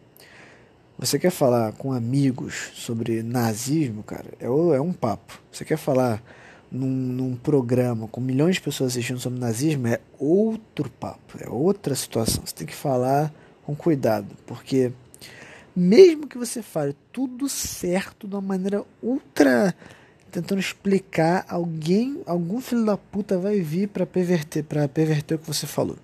Você 0.99 1.19
quer 1.19 1.31
falar 1.31 1.73
com 1.73 1.93
amigos 1.93 2.71
sobre 2.75 3.23
nazismo, 3.23 4.03
cara? 4.03 4.27
É, 4.39 4.47
é 4.47 4.81
um 4.81 4.93
papo. 4.93 5.41
Você 5.51 5.65
quer 5.65 5.79
falar 5.79 6.23
num, 6.71 6.87
num, 6.87 7.37
programa 7.37 8.09
com 8.09 8.21
milhões 8.21 8.57
de 8.57 8.61
pessoas 8.61 8.93
assistindo 8.93 9.21
sobre 9.21 9.39
nazismo, 9.39 9.87
é 9.87 10.01
outro 10.19 10.91
papo, 10.91 11.39
é 11.41 11.49
outra 11.49 11.95
situação. 11.95 12.45
Você 12.45 12.55
tem 12.55 12.67
que 12.67 12.75
falar 12.75 13.33
com 13.65 13.75
cuidado, 13.75 14.37
porque 14.47 14.93
mesmo 15.75 16.27
que 16.27 16.37
você 16.37 16.61
fale 16.61 16.95
tudo 17.13 17.49
certo 17.49 18.27
de 18.27 18.35
uma 18.35 18.43
maneira 18.43 18.85
ultra 19.03 19.75
tentando 20.33 20.59
explicar, 20.59 21.45
alguém, 21.47 22.23
algum 22.27 22.59
filho 22.61 22.87
da 22.87 22.97
puta 22.97 23.37
vai 23.39 23.61
vir 23.61 23.89
para 23.89 24.07
perverter, 24.07 24.65
para 24.65 24.89
perverter 24.89 25.37
o 25.37 25.39
que 25.39 25.47
você 25.47 25.67
falou. 25.67 25.97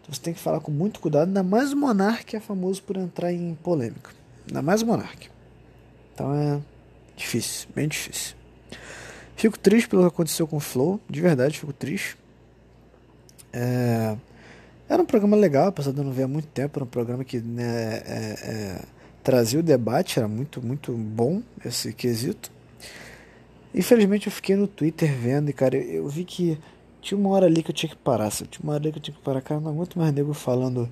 Então 0.00 0.14
você 0.14 0.20
tem 0.20 0.32
que 0.32 0.38
falar 0.38 0.60
com 0.60 0.70
muito 0.70 1.00
cuidado, 1.00 1.26
ainda 1.26 1.42
mais 1.42 1.72
o 1.72 1.76
monarca 1.76 2.36
é 2.36 2.40
famoso 2.40 2.80
por 2.84 2.96
entrar 2.96 3.32
em 3.32 3.56
polêmica. 3.56 4.12
Ainda 4.46 4.62
mais 4.62 4.82
o 4.82 4.86
monarca. 4.86 5.26
Então 6.14 6.32
é 6.32 6.60
difícil, 7.16 7.68
bem 7.74 7.88
difícil. 7.88 8.36
Fico 9.34 9.58
triste 9.58 9.88
pelo 9.88 10.02
que 10.02 10.08
aconteceu 10.08 10.46
com 10.46 10.58
o 10.58 10.60
Flow, 10.60 11.00
de 11.10 11.20
verdade, 11.20 11.58
fico 11.58 11.72
triste. 11.72 12.16
É... 13.52 14.16
Era 14.88 15.02
um 15.02 15.06
programa 15.06 15.36
legal, 15.36 15.66
apesar 15.66 15.90
de 15.90 15.98
eu 15.98 16.04
não 16.04 16.12
ver 16.12 16.22
há 16.22 16.28
muito 16.28 16.46
tempo, 16.46 16.78
era 16.78 16.84
um 16.84 16.88
programa 16.88 17.24
que 17.24 17.40
né, 17.40 17.96
é, 18.06 18.36
é, 18.44 18.82
trazia 19.24 19.58
o 19.58 19.62
debate, 19.62 20.20
era 20.20 20.28
muito, 20.28 20.62
muito 20.62 20.92
bom 20.92 21.42
esse 21.64 21.92
quesito. 21.92 22.54
Infelizmente 23.76 24.26
eu 24.26 24.32
fiquei 24.32 24.56
no 24.56 24.66
Twitter 24.66 25.14
vendo 25.14 25.50
e, 25.50 25.52
cara, 25.52 25.76
eu, 25.76 26.08
vi 26.08 26.24
que 26.24 26.58
tinha 27.02 27.18
uma 27.18 27.28
hora 27.28 27.44
ali 27.44 27.62
que 27.62 27.70
eu 27.70 27.74
tinha 27.74 27.90
que 27.90 27.96
parar, 27.96 28.30
sabe? 28.30 28.48
Tinha 28.50 28.64
uma 28.64 28.72
hora 28.72 28.82
ali 28.82 28.90
que 28.90 28.98
eu 28.98 29.02
tinha 29.02 29.14
que 29.14 29.22
parar, 29.22 29.42
cara, 29.42 29.60
não 29.60 29.70
aguento 29.70 29.98
mais 29.98 30.14
nego 30.14 30.32
falando 30.32 30.88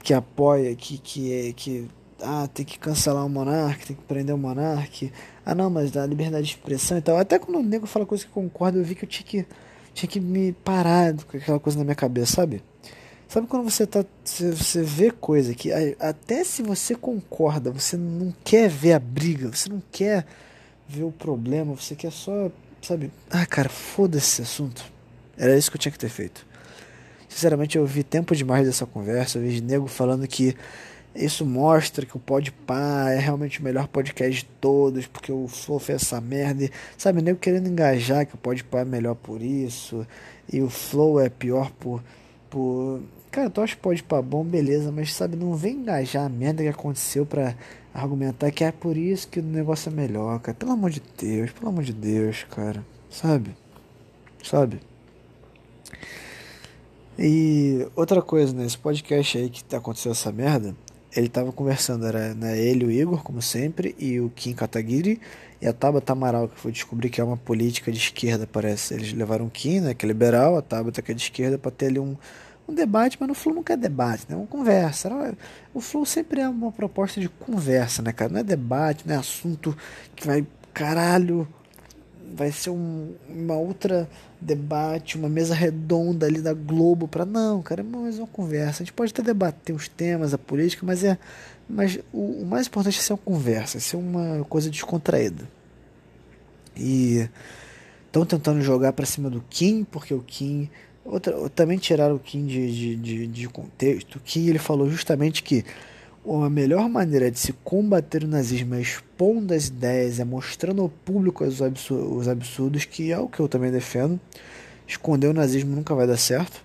que 0.00 0.14
apoia, 0.14 0.76
que, 0.76 0.98
que, 0.98 1.52
que 1.54 1.88
ah, 2.22 2.48
tem 2.54 2.64
que 2.64 2.78
cancelar 2.78 3.26
o 3.26 3.28
monarca, 3.28 3.86
tem 3.86 3.96
que 3.96 4.02
prender 4.02 4.32
o 4.32 4.38
monarca. 4.38 5.10
Ah, 5.44 5.56
não, 5.56 5.68
mas 5.68 5.90
dá 5.90 6.06
liberdade 6.06 6.46
de 6.46 6.52
expressão 6.52 6.98
e 6.98 7.00
tal. 7.02 7.16
Até 7.16 7.36
quando 7.36 7.58
o 7.58 7.62
nego 7.64 7.84
fala 7.84 8.06
coisa 8.06 8.24
que 8.24 8.30
concorda, 8.30 8.78
eu 8.78 8.84
vi 8.84 8.94
que 8.94 9.04
eu 9.04 9.08
tinha 9.08 9.26
que, 9.26 9.46
tinha 9.92 10.08
que 10.08 10.20
me 10.20 10.52
parar 10.52 11.12
com 11.14 11.36
aquela 11.36 11.58
coisa 11.58 11.76
na 11.78 11.84
minha 11.84 11.96
cabeça, 11.96 12.36
sabe? 12.36 12.62
Sabe 13.26 13.48
quando 13.48 13.68
você 13.68 13.86
tá. 13.88 14.04
Você 14.24 14.82
vê 14.82 15.10
coisa 15.10 15.52
que. 15.52 15.72
Até 15.98 16.44
se 16.44 16.62
você 16.62 16.94
concorda, 16.94 17.72
você 17.72 17.96
não 17.96 18.32
quer 18.44 18.68
ver 18.68 18.92
a 18.92 19.00
briga, 19.00 19.50
você 19.52 19.68
não 19.68 19.82
quer 19.90 20.24
ver 20.88 21.04
o 21.04 21.12
problema, 21.12 21.74
você 21.74 21.94
quer 21.94 22.12
só. 22.12 22.50
Sabe? 22.82 23.10
Ah, 23.30 23.46
cara, 23.46 23.68
foda-se 23.68 24.42
esse 24.42 24.42
assunto. 24.42 24.84
Era 25.36 25.56
isso 25.56 25.70
que 25.70 25.76
eu 25.76 25.80
tinha 25.80 25.92
que 25.92 25.98
ter 25.98 26.10
feito. 26.10 26.46
Sinceramente, 27.28 27.78
eu 27.78 27.86
vi 27.86 28.04
tempo 28.04 28.36
demais 28.36 28.66
dessa 28.66 28.86
conversa. 28.86 29.38
Eu 29.38 29.42
vi 29.42 29.60
nego 29.60 29.86
falando 29.86 30.26
que 30.28 30.54
isso 31.14 31.46
mostra 31.46 32.04
que 32.04 32.16
o 32.16 32.20
Podpah 32.20 33.10
é 33.10 33.18
realmente 33.18 33.60
o 33.60 33.62
melhor 33.62 33.86
podcast 33.86 34.40
de 34.40 34.44
todos, 34.60 35.06
porque 35.06 35.30
o 35.30 35.46
Flow 35.46 35.78
fez 35.78 36.02
essa 36.02 36.20
merda. 36.20 36.64
E, 36.64 36.70
sabe, 36.98 37.22
nego 37.22 37.38
querendo 37.38 37.68
engajar 37.68 38.26
que 38.26 38.34
o 38.34 38.38
Podpah 38.38 38.80
é 38.80 38.84
melhor 38.84 39.14
por 39.14 39.40
isso, 39.40 40.06
e 40.52 40.60
o 40.60 40.68
Flow 40.68 41.20
é 41.20 41.28
pior 41.28 41.70
por. 41.72 42.02
por... 42.50 43.00
Cara, 43.30 43.48
tu 43.48 43.60
acha 43.60 43.74
o 43.74 43.78
Podpah 43.78 44.22
bom, 44.22 44.44
beleza, 44.44 44.90
mas 44.90 45.14
sabe, 45.14 45.36
não 45.36 45.54
vem 45.54 45.76
engajar 45.76 46.26
a 46.26 46.28
merda 46.28 46.62
que 46.62 46.68
aconteceu 46.68 47.24
pra 47.24 47.54
argumentar 47.94 48.50
que 48.50 48.64
é 48.64 48.72
por 48.72 48.96
isso 48.96 49.28
que 49.28 49.40
o 49.40 49.42
negócio 49.42 49.88
é 49.88 49.92
melhor, 49.92 50.38
cara. 50.40 50.56
Pelo 50.56 50.72
amor 50.72 50.90
de 50.90 51.00
Deus, 51.16 51.52
pelo 51.52 51.68
amor 51.68 51.84
de 51.84 51.92
Deus, 51.92 52.44
cara. 52.50 52.84
Sabe? 53.08 53.56
Sabe? 54.42 54.80
E 57.18 57.86
outra 57.94 58.20
coisa, 58.20 58.52
né? 58.52 58.66
Esse 58.66 58.76
podcast 58.76 59.38
aí 59.38 59.48
que 59.48 59.76
aconteceu 59.76 60.12
essa 60.12 60.32
merda 60.32 60.74
ele 61.16 61.26
estava 61.26 61.52
conversando, 61.52 62.06
era 62.06 62.34
né, 62.34 62.58
ele, 62.58 62.84
o 62.84 62.90
Igor, 62.90 63.22
como 63.22 63.40
sempre, 63.40 63.94
e 63.98 64.20
o 64.20 64.30
Kim 64.30 64.52
Kataguiri 64.52 65.20
e 65.62 65.66
a 65.66 65.72
Tabata 65.72 66.12
Amaral, 66.12 66.48
que 66.48 66.58
foi 66.58 66.72
descobrir 66.72 67.08
que 67.08 67.20
é 67.20 67.24
uma 67.24 67.36
política 67.36 67.92
de 67.92 67.98
esquerda, 67.98 68.48
parece. 68.50 68.94
Eles 68.94 69.12
levaram 69.12 69.46
o 69.46 69.50
Kim, 69.50 69.80
né, 69.80 69.94
que 69.94 70.04
é 70.04 70.08
liberal, 70.08 70.56
a 70.56 70.62
Tabata 70.62 71.00
que 71.00 71.12
é 71.12 71.14
de 71.14 71.22
esquerda, 71.22 71.56
para 71.56 71.70
ter 71.70 71.86
ali 71.86 72.00
um, 72.00 72.16
um 72.68 72.74
debate, 72.74 73.16
mas 73.20 73.28
no 73.28 73.34
Flow 73.34 73.54
nunca 73.54 73.74
é 73.74 73.76
debate, 73.76 74.26
né? 74.28 74.36
Uma 74.36 74.46
conversa. 74.46 75.10
O 75.72 75.80
Flow 75.80 76.06
sempre 76.06 76.40
é 76.40 76.48
uma 76.48 76.72
proposta 76.72 77.20
de 77.20 77.28
conversa, 77.28 78.02
né, 78.02 78.12
cara? 78.12 78.32
Não 78.32 78.40
é 78.40 78.42
debate, 78.42 79.06
não 79.06 79.14
é 79.14 79.18
assunto 79.18 79.76
que 80.16 80.26
vai, 80.26 80.46
caralho, 80.72 81.46
vai 82.34 82.50
ser 82.50 82.70
um, 82.70 83.14
uma 83.28 83.54
outra 83.54 84.08
debate, 84.40 85.16
uma 85.16 85.28
mesa 85.28 85.54
redonda 85.54 86.26
ali 86.26 86.40
da 86.40 86.52
Globo 86.52 87.06
para 87.06 87.24
não, 87.24 87.62
cara, 87.62 87.80
é 87.80 87.84
mais 87.84 88.18
uma 88.18 88.26
conversa. 88.26 88.82
A 88.82 88.84
gente 88.84 88.92
pode 88.92 89.12
até 89.12 89.22
debater 89.22 89.74
os 89.74 89.88
temas, 89.88 90.34
a 90.34 90.38
política, 90.38 90.84
mas 90.84 91.04
é 91.04 91.18
mas 91.68 91.98
o, 92.12 92.42
o 92.42 92.46
mais 92.46 92.66
importante 92.66 92.98
é 92.98 93.02
ser 93.02 93.14
uma 93.14 93.18
conversa, 93.18 93.78
é 93.78 93.80
ser 93.80 93.96
uma 93.96 94.44
coisa 94.44 94.70
descontraída. 94.70 95.48
E 96.76 97.28
estão 98.06 98.26
tentando 98.26 98.60
jogar 98.60 98.92
para 98.92 99.06
cima 99.06 99.30
do 99.30 99.42
Kim, 99.48 99.84
porque 99.84 100.12
o 100.12 100.20
Kim 100.20 100.68
outra, 101.04 101.48
também 101.50 101.78
tiraram 101.78 102.16
o 102.16 102.18
Kim 102.18 102.46
de, 102.46 102.72
de, 102.72 102.96
de, 102.96 103.26
de 103.26 103.48
contexto. 103.48 104.20
Kim 104.20 104.48
ele 104.48 104.58
falou 104.58 104.88
justamente 104.88 105.42
que 105.42 105.64
a 106.26 106.48
melhor 106.48 106.88
maneira 106.88 107.30
de 107.30 107.38
se 107.38 107.52
combater 107.52 108.24
o 108.24 108.28
nazismo 108.28 108.74
é 108.74 108.80
expondo 108.80 109.52
as 109.52 109.68
ideias, 109.68 110.18
é 110.18 110.24
mostrando 110.24 110.80
ao 110.80 110.88
público 110.88 111.44
os 111.44 111.60
absurdos, 111.60 112.16
os 112.16 112.28
absurdos, 112.28 112.84
que 112.86 113.12
é 113.12 113.18
o 113.18 113.28
que 113.28 113.40
eu 113.40 113.48
também 113.48 113.70
defendo. 113.70 114.18
Esconder 114.86 115.28
o 115.28 115.34
nazismo 115.34 115.74
nunca 115.74 115.94
vai 115.94 116.06
dar 116.06 116.16
certo. 116.16 116.64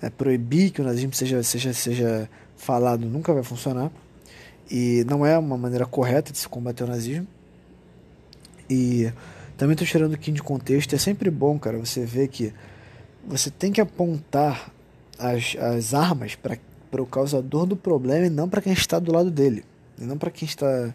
É, 0.00 0.08
proibir 0.10 0.70
que 0.70 0.80
o 0.80 0.84
nazismo 0.84 1.12
seja, 1.14 1.42
seja, 1.42 1.72
seja 1.72 2.28
falado 2.56 3.06
nunca 3.06 3.32
vai 3.32 3.42
funcionar. 3.42 3.90
E 4.70 5.04
não 5.08 5.24
é 5.24 5.36
uma 5.38 5.58
maneira 5.58 5.84
correta 5.84 6.32
de 6.32 6.38
se 6.38 6.48
combater 6.48 6.84
o 6.84 6.86
nazismo. 6.86 7.26
E 8.68 9.12
também 9.58 9.74
estou 9.74 9.86
tirando 9.86 10.14
o 10.14 10.18
Kim 10.18 10.32
de 10.32 10.42
contexto. 10.42 10.94
É 10.94 10.98
sempre 10.98 11.30
bom, 11.30 11.58
cara, 11.58 11.78
você 11.78 12.04
ver 12.04 12.28
que 12.28 12.52
você 13.26 13.50
tem 13.50 13.72
que 13.72 13.80
apontar 13.80 14.70
as, 15.18 15.56
as 15.58 15.94
armas 15.94 16.34
para 16.34 17.02
o 17.02 17.06
causador 17.06 17.66
do 17.66 17.76
problema 17.76 18.26
e 18.26 18.30
não 18.30 18.48
para 18.48 18.62
quem 18.62 18.72
está 18.72 18.98
do 18.98 19.12
lado 19.12 19.30
dele. 19.30 19.64
E 19.98 20.04
não 20.04 20.18
para 20.18 20.30
quem 20.30 20.46
está 20.46 20.92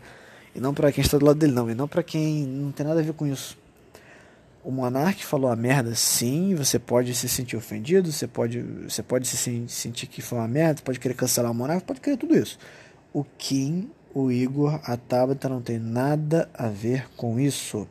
e 0.56 0.60
não 0.60 0.74
para 0.74 0.92
quem 0.92 1.04
está 1.04 1.18
do 1.18 1.26
lado 1.26 1.38
dele 1.38 1.54
não, 1.54 1.70
e 1.70 1.76
não 1.76 1.88
para 1.88 2.04
quem 2.04 2.46
não 2.46 2.72
tem 2.72 2.86
nada 2.86 3.00
a 3.00 3.04
ver 3.04 3.14
com 3.14 3.28
isso. 3.28 3.58
o 4.64 4.72
monarca 4.72 5.22
falou 5.22 5.50
a 5.50 5.56
merda, 5.56 5.96
sim, 5.96 6.54
você 6.56 6.78
pode 6.78 7.16
se 7.16 7.30
sentir 7.30 7.56
ofendido, 7.56 8.12
você 8.12 8.28
pode, 8.28 8.62
você 8.62 9.02
pode 9.02 9.28
se 9.28 9.66
sentir 9.68 10.08
que 10.08 10.22
foi 10.22 10.38
uma 10.38 10.48
merda, 10.48 10.82
pode 10.84 11.00
querer 11.00 11.14
cancelar 11.14 11.52
o 11.52 11.56
monarca, 11.56 11.86
pode 11.86 12.02
querer 12.02 12.18
tudo 12.18 12.38
isso. 12.38 12.60
O 13.14 13.24
Kim, 13.24 13.90
o 14.14 14.32
Igor, 14.32 14.80
a 14.84 14.98
Tabata 14.98 15.48
não 15.48 15.62
tem 15.62 15.80
nada 15.80 16.50
a 16.54 16.68
ver 16.68 17.08
com 17.16 17.40
isso. 17.40 17.88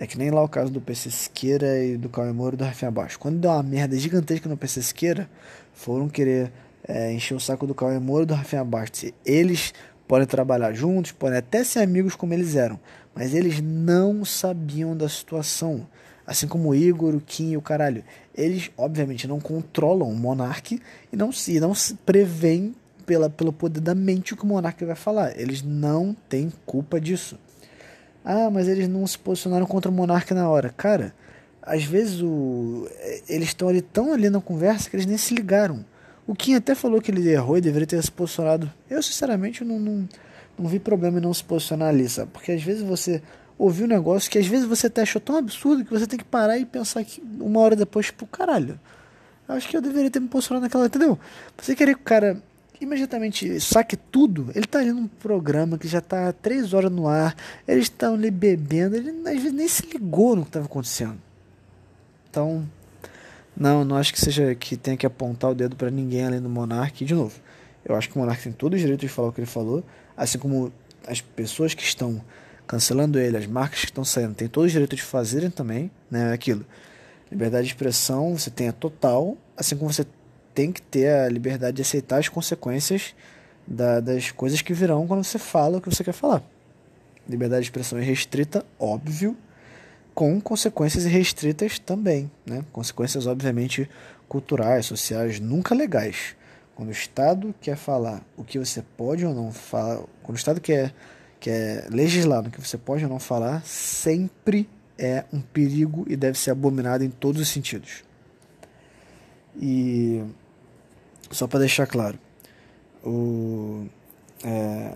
É 0.00 0.06
que 0.06 0.16
nem 0.16 0.30
lá 0.30 0.40
o 0.44 0.48
caso 0.48 0.70
do 0.70 0.80
PC 0.80 1.10
Siqueira 1.10 1.84
e 1.84 1.96
do 1.96 2.08
Cauê 2.08 2.30
Moro 2.30 2.54
e 2.54 2.56
do 2.56 2.62
Rafinha 2.62 2.88
Baixo. 2.88 3.18
Quando 3.18 3.40
deu 3.40 3.50
uma 3.50 3.64
merda 3.64 3.98
gigantesca 3.98 4.48
no 4.48 4.56
PC 4.56 4.80
Siqueira, 4.80 5.28
foram 5.74 6.08
querer 6.08 6.52
é, 6.86 7.12
encher 7.12 7.34
o 7.34 7.40
saco 7.40 7.66
do 7.66 7.74
Cauê 7.74 7.98
Moro 7.98 8.22
e 8.22 8.26
do 8.26 8.34
Rafinha 8.34 8.64
Baixo. 8.64 9.12
Eles 9.26 9.74
podem 10.06 10.24
trabalhar 10.24 10.72
juntos, 10.72 11.10
podem 11.10 11.38
até 11.38 11.64
ser 11.64 11.80
amigos 11.80 12.14
como 12.14 12.32
eles 12.32 12.54
eram, 12.54 12.78
mas 13.12 13.34
eles 13.34 13.60
não 13.60 14.24
sabiam 14.24 14.96
da 14.96 15.08
situação. 15.08 15.84
Assim 16.24 16.46
como 16.46 16.68
o 16.68 16.74
Igor, 16.76 17.16
o 17.16 17.20
Kim 17.20 17.50
e 17.50 17.56
o 17.56 17.62
caralho. 17.62 18.04
Eles, 18.36 18.70
obviamente, 18.78 19.26
não 19.26 19.40
controlam 19.40 20.08
o 20.08 20.14
monarque 20.14 20.80
e 21.12 21.16
não 21.16 21.32
se, 21.32 21.58
não 21.58 21.74
se 21.74 21.94
preveem 21.94 22.72
pela, 23.04 23.28
pelo 23.28 23.52
poder 23.52 23.80
da 23.80 23.96
mente 23.96 24.32
o 24.32 24.36
que 24.36 24.44
o 24.44 24.46
monarca 24.46 24.86
vai 24.86 24.94
falar. 24.94 25.36
Eles 25.40 25.60
não 25.60 26.14
têm 26.28 26.52
culpa 26.64 27.00
disso. 27.00 27.36
Ah, 28.24 28.50
mas 28.50 28.68
eles 28.68 28.88
não 28.88 29.06
se 29.06 29.18
posicionaram 29.18 29.66
contra 29.66 29.90
o 29.90 29.94
monarca 29.94 30.34
na 30.34 30.48
hora. 30.48 30.72
Cara, 30.76 31.14
às 31.62 31.84
vezes 31.84 32.20
o, 32.20 32.88
eles 33.28 33.48
estão 33.48 33.68
ali 33.68 33.82
tão 33.82 34.12
ali 34.12 34.28
na 34.30 34.40
conversa 34.40 34.88
que 34.88 34.96
eles 34.96 35.06
nem 35.06 35.16
se 35.16 35.34
ligaram. 35.34 35.84
O 36.26 36.34
Kim 36.34 36.54
até 36.54 36.74
falou 36.74 37.00
que 37.00 37.10
ele 37.10 37.26
errou 37.28 37.56
e 37.56 37.60
deveria 37.60 37.86
ter 37.86 38.02
se 38.02 38.10
posicionado. 38.12 38.70
Eu, 38.90 39.02
sinceramente, 39.02 39.64
não, 39.64 39.78
não, 39.78 40.08
não 40.58 40.68
vi 40.68 40.78
problema 40.78 41.18
em 41.18 41.22
não 41.22 41.32
se 41.32 41.42
posicionar 41.42 41.88
ali, 41.88 42.08
sabe? 42.08 42.30
Porque 42.32 42.52
às 42.52 42.62
vezes 42.62 42.82
você 42.82 43.22
ouviu 43.58 43.86
um 43.86 43.88
negócio 43.88 44.30
que 44.30 44.38
às 44.38 44.46
vezes 44.46 44.66
você 44.66 44.86
até 44.88 45.02
achou 45.02 45.20
tão 45.20 45.36
absurdo 45.36 45.84
que 45.84 45.90
você 45.90 46.06
tem 46.06 46.18
que 46.18 46.24
parar 46.24 46.58
e 46.58 46.64
pensar 46.66 47.02
que 47.02 47.22
uma 47.40 47.60
hora 47.60 47.74
depois, 47.74 48.06
tipo, 48.06 48.26
caralho, 48.26 48.78
acho 49.48 49.68
que 49.68 49.76
eu 49.76 49.80
deveria 49.80 50.10
ter 50.10 50.20
me 50.20 50.28
posicionado 50.28 50.64
naquela, 50.64 50.86
entendeu? 50.86 51.18
Você 51.56 51.74
querer 51.74 51.94
que 51.94 52.00
o 52.02 52.04
cara 52.04 52.42
imediatamente 52.80 53.60
saque 53.60 53.96
tudo, 53.96 54.50
ele 54.54 54.66
tá 54.66 54.78
ali 54.78 54.92
num 54.92 55.06
programa 55.06 55.78
que 55.78 55.88
já 55.88 56.00
tá 56.00 56.32
três 56.32 56.72
horas 56.72 56.90
no 56.90 57.08
ar, 57.08 57.36
eles 57.66 57.84
estão 57.84 58.14
ali 58.14 58.30
bebendo, 58.30 58.96
ele 58.96 59.10
às 59.10 59.34
vezes 59.34 59.52
nem 59.52 59.68
se 59.68 59.86
ligou 59.86 60.36
no 60.36 60.42
que 60.42 60.48
estava 60.48 60.66
acontecendo. 60.66 61.18
Então, 62.30 62.68
não, 63.56 63.84
não 63.84 63.96
acho 63.96 64.12
que 64.12 64.20
seja 64.20 64.54
que 64.54 64.76
tenha 64.76 64.96
que 64.96 65.06
apontar 65.06 65.50
o 65.50 65.54
dedo 65.54 65.74
para 65.74 65.90
ninguém 65.90 66.24
além 66.24 66.40
do 66.40 66.48
Monark. 66.48 67.04
de 67.04 67.14
novo, 67.14 67.38
eu 67.84 67.96
acho 67.96 68.08
que 68.08 68.16
o 68.16 68.18
Monark 68.20 68.42
tem 68.42 68.52
todo 68.52 68.74
o 68.74 68.78
direito 68.78 69.00
de 69.00 69.08
falar 69.08 69.28
o 69.28 69.32
que 69.32 69.40
ele 69.40 69.46
falou, 69.46 69.82
assim 70.16 70.38
como 70.38 70.72
as 71.06 71.20
pessoas 71.20 71.74
que 71.74 71.82
estão 71.82 72.22
cancelando 72.66 73.18
ele, 73.18 73.36
as 73.36 73.46
marcas 73.46 73.80
que 73.80 73.86
estão 73.86 74.04
saindo, 74.04 74.34
têm 74.34 74.46
todo 74.46 74.64
o 74.64 74.68
direito 74.68 74.94
de 74.94 75.02
fazerem 75.02 75.50
também, 75.50 75.90
né? 76.10 76.32
Aquilo. 76.32 76.64
Liberdade 77.30 77.66
de 77.66 77.72
expressão 77.72 78.36
você 78.36 78.50
tem 78.50 78.68
a 78.68 78.72
total, 78.72 79.36
assim 79.56 79.76
como 79.76 79.92
você 79.92 80.06
tem 80.58 80.72
que 80.72 80.82
ter 80.82 81.08
a 81.08 81.28
liberdade 81.28 81.76
de 81.76 81.82
aceitar 81.82 82.18
as 82.18 82.28
consequências 82.28 83.14
da, 83.64 84.00
das 84.00 84.32
coisas 84.32 84.60
que 84.60 84.74
virão 84.74 85.06
quando 85.06 85.22
você 85.22 85.38
fala 85.38 85.78
o 85.78 85.80
que 85.80 85.88
você 85.88 86.02
quer 86.02 86.12
falar. 86.12 86.42
Liberdade 87.28 87.62
de 87.62 87.68
expressão 87.68 87.96
é 87.96 88.02
restrita, 88.02 88.66
óbvio, 88.76 89.36
com 90.12 90.40
consequências 90.40 91.04
restritas 91.04 91.78
também, 91.78 92.28
né? 92.44 92.64
Consequências 92.72 93.24
obviamente 93.28 93.88
culturais, 94.28 94.86
sociais, 94.86 95.38
nunca 95.38 95.76
legais. 95.76 96.34
Quando 96.74 96.88
o 96.88 96.92
Estado 96.92 97.54
quer 97.60 97.76
falar 97.76 98.20
o 98.36 98.42
que 98.42 98.58
você 98.58 98.82
pode 98.96 99.24
ou 99.24 99.32
não 99.32 99.52
falar, 99.52 100.02
quando 100.24 100.34
o 100.34 100.40
Estado 100.40 100.60
quer, 100.60 100.92
quer 101.38 101.86
legislar 101.88 102.44
o 102.44 102.50
que 102.50 102.60
você 102.60 102.76
pode 102.76 103.04
ou 103.04 103.10
não 103.10 103.20
falar, 103.20 103.64
sempre 103.64 104.68
é 104.98 105.24
um 105.32 105.40
perigo 105.40 106.04
e 106.08 106.16
deve 106.16 106.36
ser 106.36 106.50
abominado 106.50 107.04
em 107.04 107.10
todos 107.10 107.40
os 107.40 107.46
sentidos. 107.46 108.02
E 109.60 110.22
só 111.30 111.46
para 111.46 111.60
deixar 111.60 111.86
claro, 111.86 112.18
o, 113.04 113.86
é, 114.44 114.94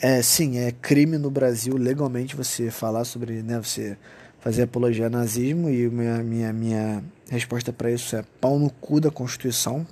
é, 0.00 0.22
sim, 0.22 0.58
é 0.58 0.72
crime 0.72 1.18
no 1.18 1.30
Brasil 1.30 1.76
legalmente 1.76 2.36
você 2.36 2.70
falar 2.70 3.04
sobre, 3.04 3.42
né, 3.42 3.58
você 3.58 3.96
fazer 4.40 4.62
apologia 4.62 5.06
ao 5.06 5.10
nazismo 5.10 5.68
e 5.68 5.88
minha, 5.88 6.22
minha, 6.22 6.52
minha 6.52 7.04
resposta 7.28 7.72
para 7.72 7.90
isso 7.90 8.14
é 8.14 8.24
pau 8.40 8.58
no 8.58 8.70
cu 8.70 9.00
da 9.00 9.10
Constituição. 9.10 9.86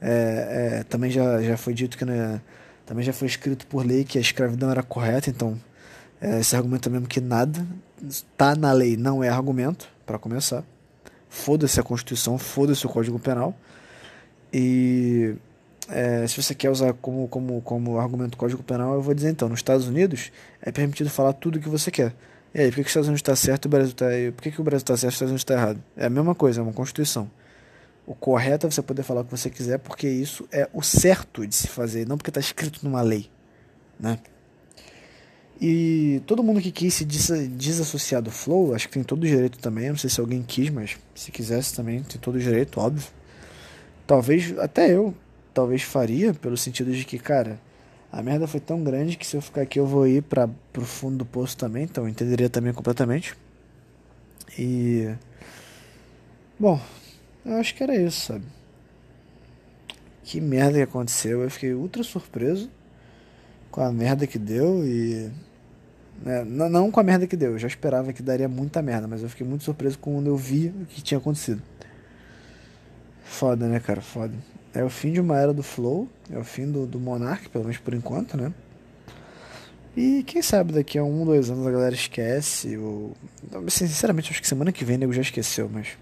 É, 0.00 0.78
é, 0.80 0.84
também 0.84 1.10
já, 1.10 1.42
já 1.42 1.56
foi 1.56 1.74
dito 1.74 1.98
que 1.98 2.04
né, 2.04 2.40
também 2.86 3.04
já 3.04 3.12
foi 3.12 3.28
escrito 3.28 3.66
por 3.66 3.84
lei 3.84 4.04
que 4.04 4.16
a 4.16 4.20
escravidão 4.20 4.70
era 4.70 4.82
correta, 4.82 5.28
então 5.28 5.60
é, 6.20 6.40
esse 6.40 6.54
argumento 6.54 6.88
é 6.88 6.92
mesmo 6.92 7.06
que 7.06 7.20
nada 7.20 7.66
está 8.08 8.54
na 8.54 8.72
lei 8.72 8.96
não 8.96 9.22
é 9.22 9.28
argumento, 9.28 9.88
para 10.06 10.18
começar. 10.18 10.64
Foda-se 11.28 11.78
a 11.78 11.82
Constituição, 11.82 12.36
foda-se 12.36 12.84
o 12.84 12.88
Código 12.88 13.18
Penal. 13.18 13.56
E 14.52 15.34
é, 15.88 16.26
se 16.26 16.40
você 16.40 16.54
quer 16.54 16.70
usar 16.70 16.92
como, 16.94 17.26
como, 17.28 17.60
como 17.62 17.98
argumento 17.98 18.36
Código 18.36 18.62
Penal, 18.62 18.94
eu 18.94 19.02
vou 19.02 19.14
dizer 19.14 19.30
então: 19.30 19.48
nos 19.48 19.60
Estados 19.60 19.86
Unidos 19.86 20.30
é 20.60 20.70
permitido 20.70 21.10
falar 21.10 21.32
tudo 21.32 21.56
o 21.56 21.60
que 21.60 21.68
você 21.68 21.90
quer. 21.90 22.14
E 22.54 22.60
aí, 22.60 22.68
por 22.68 22.76
que, 22.76 22.82
que 22.82 22.86
os 22.86 22.90
Estados 22.90 23.08
Unidos 23.08 23.20
está 23.20 23.36
certo 23.36 23.66
e 23.66 23.68
o 23.68 23.70
Brasil 23.70 23.90
está. 23.90 24.06
Por 24.34 24.42
que, 24.42 24.50
que 24.50 24.60
o 24.60 24.64
Brasil 24.64 24.82
está 24.82 24.96
certo 24.96 25.04
e 25.04 25.08
os 25.08 25.14
Estados 25.14 25.30
Unidos 25.30 25.42
está 25.42 25.54
errado? 25.54 25.82
É 25.96 26.06
a 26.06 26.10
mesma 26.10 26.34
coisa, 26.34 26.60
é 26.60 26.62
uma 26.62 26.72
Constituição. 26.72 27.30
O 28.06 28.14
correto 28.14 28.66
é 28.66 28.70
você 28.70 28.82
poder 28.82 29.04
falar 29.04 29.20
o 29.20 29.24
que 29.24 29.30
você 29.30 29.48
quiser, 29.48 29.78
porque 29.78 30.08
isso 30.08 30.48
é 30.50 30.68
o 30.72 30.82
certo 30.82 31.46
de 31.46 31.54
se 31.54 31.68
fazer, 31.68 32.08
não 32.08 32.16
porque 32.16 32.30
está 32.30 32.40
escrito 32.40 32.80
numa 32.82 33.02
lei. 33.02 33.30
Né? 34.00 34.18
E 35.60 36.22
todo 36.26 36.42
mundo 36.42 36.60
que 36.60 36.72
quis 36.72 36.94
se 36.94 37.04
desassociar 37.04 38.22
do 38.22 38.30
Flow, 38.30 38.74
acho 38.74 38.88
que 38.88 38.94
tem 38.94 39.04
todo 39.04 39.22
o 39.22 39.26
direito 39.26 39.58
também. 39.58 39.90
Não 39.90 39.96
sei 39.96 40.08
se 40.08 40.18
alguém 40.18 40.42
quis, 40.42 40.70
mas 40.70 40.96
se 41.14 41.30
quisesse 41.30 41.74
também, 41.74 42.02
tem 42.02 42.18
todo 42.18 42.36
o 42.36 42.38
direito, 42.40 42.80
óbvio. 42.80 43.06
Talvez, 44.10 44.58
até 44.58 44.92
eu, 44.92 45.14
talvez 45.54 45.82
faria, 45.82 46.34
pelo 46.34 46.56
sentido 46.56 46.90
de 46.90 47.04
que, 47.04 47.16
cara, 47.16 47.60
a 48.10 48.20
merda 48.20 48.44
foi 48.48 48.58
tão 48.58 48.82
grande 48.82 49.16
que 49.16 49.24
se 49.24 49.36
eu 49.36 49.40
ficar 49.40 49.62
aqui 49.62 49.78
eu 49.78 49.86
vou 49.86 50.04
ir 50.04 50.20
para 50.20 50.48
pro 50.72 50.84
fundo 50.84 51.18
do 51.18 51.24
poço 51.24 51.56
também, 51.56 51.84
então 51.84 52.02
eu 52.02 52.08
entenderia 52.08 52.50
também 52.50 52.72
completamente. 52.72 53.36
E. 54.58 55.14
Bom, 56.58 56.80
eu 57.46 57.54
acho 57.54 57.72
que 57.72 57.84
era 57.84 57.94
isso, 57.94 58.32
sabe? 58.32 58.44
Que 60.24 60.40
merda 60.40 60.72
que 60.72 60.82
aconteceu. 60.82 61.44
Eu 61.44 61.50
fiquei 61.50 61.72
ultra 61.72 62.02
surpreso 62.02 62.68
com 63.70 63.80
a 63.80 63.92
merda 63.92 64.26
que 64.26 64.40
deu 64.40 64.84
e. 64.84 65.30
Né, 66.20 66.42
não 66.44 66.90
com 66.90 66.98
a 66.98 67.04
merda 67.04 67.28
que 67.28 67.36
deu, 67.36 67.52
eu 67.52 67.58
já 67.60 67.68
esperava 67.68 68.12
que 68.12 68.24
daria 68.24 68.48
muita 68.48 68.82
merda, 68.82 69.06
mas 69.06 69.22
eu 69.22 69.28
fiquei 69.28 69.46
muito 69.46 69.62
surpreso 69.62 69.96
quando 70.00 70.26
eu 70.26 70.36
vi 70.36 70.74
o 70.82 70.86
que 70.86 71.00
tinha 71.00 71.18
acontecido. 71.18 71.62
Foda, 73.30 73.68
né, 73.68 73.78
cara? 73.78 74.00
Foda. 74.00 74.34
É 74.74 74.82
o 74.82 74.90
fim 74.90 75.12
de 75.12 75.20
uma 75.20 75.38
era 75.38 75.54
do 75.54 75.62
Flow, 75.62 76.08
é 76.30 76.36
o 76.36 76.44
fim 76.44 76.70
do, 76.70 76.84
do 76.84 76.98
Monark, 76.98 77.48
pelo 77.48 77.64
menos 77.64 77.78
por 77.78 77.94
enquanto, 77.94 78.36
né? 78.36 78.52
E 79.96 80.24
quem 80.24 80.42
sabe 80.42 80.72
daqui 80.72 80.98
a 80.98 81.04
um, 81.04 81.24
dois 81.24 81.48
anos 81.48 81.64
a 81.66 81.70
galera 81.70 81.94
esquece, 81.94 82.76
ou. 82.76 83.16
Sinceramente, 83.68 84.30
acho 84.30 84.42
que 84.42 84.48
semana 84.48 84.72
que 84.72 84.84
vem 84.84 84.98
nego 84.98 85.12
já 85.12 85.22
esqueceu, 85.22 85.70
mas. 85.72 85.96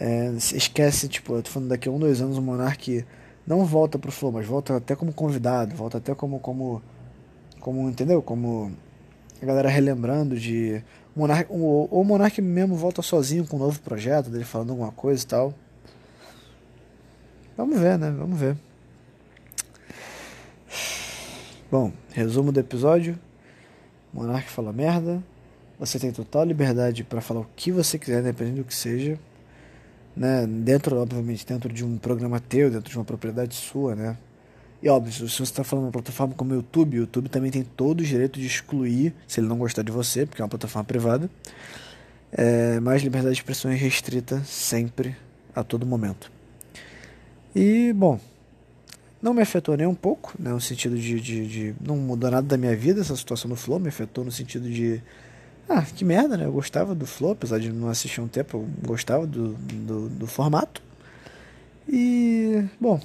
É, 0.00 0.32
esquece, 0.56 1.08
tipo, 1.08 1.34
eu 1.34 1.42
tô 1.42 1.50
falando 1.50 1.68
daqui 1.68 1.88
a 1.88 1.92
um, 1.92 1.98
dois 1.98 2.20
anos 2.20 2.38
o 2.38 2.42
Monark 2.42 3.04
não 3.46 3.64
volta 3.64 3.98
pro 3.98 4.10
Flow, 4.10 4.32
mas 4.32 4.46
volta 4.46 4.76
até 4.78 4.96
como 4.96 5.12
convidado, 5.12 5.76
volta 5.76 5.98
até 5.98 6.14
como. 6.14 6.40
como, 6.40 6.82
como 7.60 7.88
entendeu? 7.88 8.22
Como 8.22 8.72
a 9.40 9.44
galera 9.46 9.68
relembrando 9.68 10.36
de. 10.40 10.82
Monark, 11.14 11.46
ou 11.52 11.86
o 11.90 12.02
Monark 12.02 12.40
mesmo 12.40 12.74
volta 12.76 13.02
sozinho 13.02 13.46
com 13.46 13.56
um 13.56 13.60
novo 13.60 13.78
projeto, 13.80 14.30
dele 14.30 14.44
falando 14.44 14.70
alguma 14.70 14.90
coisa 14.90 15.22
e 15.22 15.26
tal. 15.26 15.54
Vamos 17.56 17.78
ver, 17.78 17.98
né? 17.98 18.10
Vamos 18.10 18.38
ver. 18.38 18.56
Bom, 21.70 21.92
resumo 22.12 22.50
do 22.50 22.58
episódio. 22.58 23.16
Monark 24.12 24.50
fala 24.50 24.72
merda. 24.72 25.22
Você 25.78 25.98
tem 25.98 26.10
total 26.10 26.44
liberdade 26.44 27.04
para 27.04 27.20
falar 27.20 27.40
o 27.40 27.46
que 27.54 27.70
você 27.70 27.98
quiser, 27.98 28.20
independente 28.20 28.56
do 28.56 28.64
que 28.64 28.74
seja. 28.74 29.18
Né? 30.16 30.46
Dentro, 30.46 30.96
obviamente, 30.96 31.46
dentro 31.46 31.72
de 31.72 31.84
um 31.84 31.96
programa 31.96 32.40
teu, 32.40 32.70
dentro 32.70 32.90
de 32.90 32.98
uma 32.98 33.04
propriedade 33.04 33.54
sua, 33.54 33.94
né? 33.94 34.16
E 34.82 34.88
óbvio, 34.88 35.12
se 35.12 35.22
você 35.22 35.42
está 35.44 35.64
falando 35.64 35.86
uma 35.86 35.92
plataforma 35.92 36.34
como 36.34 36.52
o 36.52 36.56
YouTube, 36.56 36.98
o 36.98 37.00
YouTube 37.00 37.28
também 37.28 37.50
tem 37.50 37.62
todo 37.62 38.00
o 38.00 38.04
direito 38.04 38.38
de 38.38 38.46
excluir, 38.46 39.14
se 39.26 39.40
ele 39.40 39.46
não 39.46 39.56
gostar 39.56 39.82
de 39.82 39.90
você, 39.90 40.26
porque 40.26 40.42
é 40.42 40.44
uma 40.44 40.48
plataforma 40.48 40.84
privada. 40.84 41.30
É, 42.30 42.78
mas 42.80 43.02
liberdade 43.02 43.34
de 43.34 43.40
expressão 43.40 43.70
é 43.70 43.74
restrita 43.74 44.42
sempre, 44.44 45.16
a 45.54 45.64
todo 45.64 45.86
momento. 45.86 46.33
E, 47.54 47.92
bom, 47.92 48.18
não 49.22 49.32
me 49.32 49.42
afetou 49.42 49.76
nem 49.76 49.86
um 49.86 49.94
pouco, 49.94 50.34
né, 50.38 50.50
no 50.50 50.60
sentido 50.60 50.98
de, 50.98 51.20
de, 51.20 51.46
de, 51.46 51.74
Não 51.80 51.96
mudou 51.96 52.30
nada 52.30 52.46
da 52.46 52.56
minha 52.56 52.76
vida 52.76 53.00
essa 53.00 53.16
situação 53.16 53.48
do 53.48 53.56
Flow, 53.56 53.78
me 53.78 53.88
afetou 53.88 54.24
no 54.24 54.32
sentido 54.32 54.68
de. 54.68 55.00
Ah, 55.68 55.82
que 55.82 56.04
merda, 56.04 56.36
né? 56.36 56.44
Eu 56.44 56.52
gostava 56.52 56.94
do 56.94 57.06
Flow, 57.06 57.32
apesar 57.32 57.58
de 57.58 57.72
não 57.72 57.88
assistir 57.88 58.20
um 58.20 58.28
tempo, 58.28 58.58
eu 58.58 58.68
gostava 58.86 59.26
do, 59.26 59.54
do, 59.54 60.08
do 60.10 60.26
formato. 60.26 60.82
E, 61.88 62.64
bom, 62.80 63.00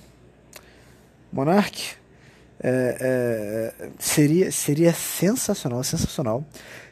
Monark, 1.32 1.96
É, 2.62 3.74
é, 3.80 3.90
seria, 3.98 4.52
seria 4.52 4.94
sensacional, 4.94 5.82
sensacional 5.82 6.44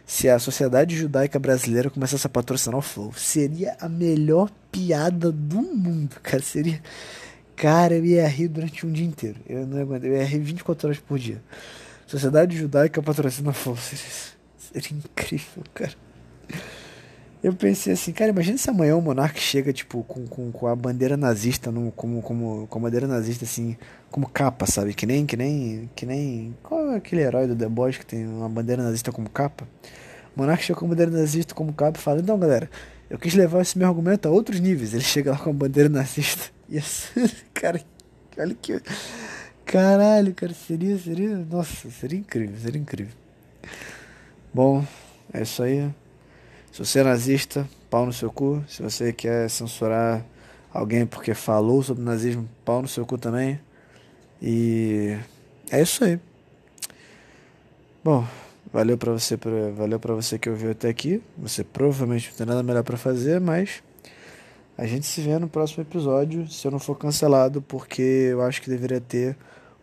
se 0.06 0.30
a 0.30 0.40
sociedade 0.40 0.96
judaica 0.96 1.38
brasileira 1.38 1.90
começasse 1.90 2.26
a 2.26 2.30
patrocinar 2.30 2.80
o 2.80 2.82
Flow. 2.82 3.12
Seria 3.14 3.76
a 3.82 3.90
melhor 3.90 4.50
piada 4.72 5.30
do 5.30 5.62
mundo, 5.62 6.16
cara. 6.24 6.42
Seria. 6.42 6.82
Cara, 7.58 7.96
eu 7.96 8.06
ia 8.06 8.28
rir 8.28 8.50
durante 8.50 8.86
um 8.86 8.92
dia 8.92 9.06
inteiro. 9.06 9.40
Eu 9.50 9.66
não 9.66 9.82
aguento, 9.82 10.04
eu 10.04 10.14
ia 10.14 10.24
rir 10.24 10.38
24 10.38 10.88
horas 10.88 11.00
por 11.00 11.18
dia. 11.18 11.42
Sociedade 12.06 12.56
judaica 12.56 13.02
patrocina. 13.02 13.52
Seria, 13.52 14.06
seria 14.72 14.98
incrível, 15.00 15.64
cara. 15.74 15.94
Eu 17.44 17.54
pensei 17.54 17.94
assim, 17.94 18.12
cara, 18.12 18.30
imagina 18.30 18.60
se 18.60 18.70
amanhã 18.70 18.96
o 18.96 19.02
monarca 19.02 19.40
chega, 19.40 19.74
tipo, 19.74 20.04
com, 20.04 20.28
com, 20.28 20.52
com 20.52 20.68
a 20.68 20.76
bandeira 20.76 21.18
nazista, 21.18 21.72
no, 21.72 21.92
como, 21.92 22.22
como, 22.22 22.68
com 22.68 22.78
a 22.78 22.82
bandeira 22.84 23.08
nazista, 23.08 23.44
assim, 23.44 23.76
como 24.12 24.30
capa, 24.30 24.68
sabe? 24.68 24.94
Que 24.94 25.08
nem, 25.08 25.26
que 25.26 25.36
nem, 25.36 25.90
que 25.96 26.06
nem, 26.06 26.56
qual 26.62 26.92
é 26.92 26.98
aquele 26.98 27.22
herói 27.22 27.48
do 27.48 27.56
The 27.56 27.68
Boys 27.68 27.98
que 27.98 28.06
tem 28.06 28.28
uma 28.28 28.50
bandeira 28.50 28.84
nazista 28.84 29.12
como 29.12 29.30
capa? 29.32 29.68
O 30.36 30.40
monarca 30.40 30.62
chega 30.62 30.80
com 30.80 30.86
a 30.86 30.90
bandeira 30.90 31.12
nazista 31.12 31.56
como 31.56 31.74
capa 31.74 31.98
e 31.98 32.02
fala, 32.02 32.20
então, 32.20 32.38
galera, 32.38 32.70
eu 33.10 33.18
quis 33.18 33.34
levar 33.34 33.62
esse 33.62 33.78
meu 33.80 33.88
argumento 33.88 34.28
a 34.28 34.32
outros 34.32 34.60
níveis. 34.60 34.94
Ele 34.94 35.04
chega 35.04 35.32
lá 35.32 35.38
com 35.40 35.50
a 35.50 35.54
bandeira 35.54 35.90
nazista 35.90 36.57
e 36.70 36.80
cara, 37.54 37.82
olha 38.38 38.56
que... 38.56 38.82
Caralho, 39.66 40.34
cara, 40.34 40.54
seria, 40.54 40.98
seria, 40.98 41.36
nossa, 41.38 41.90
seria 41.92 42.18
incrível, 42.20 42.58
seria 42.58 42.80
incrível. 42.80 43.14
Bom, 44.54 44.86
é 45.34 45.42
isso 45.42 45.62
aí. 45.62 45.94
Se 46.72 46.80
você 46.80 47.00
é 47.00 47.04
nazista, 47.04 47.68
pau 47.90 48.06
no 48.06 48.14
seu 48.14 48.32
cu. 48.32 48.64
Se 48.68 48.82
você 48.82 49.12
quer 49.12 49.50
censurar 49.50 50.26
alguém 50.74 51.06
porque 51.06 51.34
falou 51.34 51.84
sobre 51.84 52.04
nazismo, 52.04 52.48
pau 52.64 52.82
no 52.82 52.88
seu 52.88 53.06
cu 53.06 53.18
também. 53.18 53.60
E 54.42 55.18
é 55.70 55.82
isso 55.82 56.04
aí. 56.04 56.20
Bom, 58.04 58.26
valeu 58.72 58.98
para 58.98 59.12
você, 59.12 59.36
pra, 59.36 59.52
valeu 59.76 60.00
para 60.00 60.14
você 60.14 60.40
que 60.40 60.50
ouviu 60.50 60.72
até 60.72 60.88
aqui. 60.88 61.22
Você 61.38 61.64
provavelmente 61.64 62.30
não 62.30 62.38
tem 62.38 62.46
nada 62.48 62.64
melhor 62.64 62.84
para 62.84 62.96
fazer, 62.96 63.42
mas 63.42 63.84
a 64.78 64.86
gente 64.86 65.06
se 65.06 65.22
vê 65.22 65.40
no 65.40 65.50
próximo 65.50 65.84
episódio, 65.84 66.48
se 66.48 66.68
eu 66.68 66.72
não 66.72 66.80
for 66.80 66.96
cancelado, 66.96 67.62
porque 67.62 68.02
eu 68.02 68.42
acho 68.42 68.62
que 68.62 68.70
deveria 68.70 69.02
ter 69.02 69.36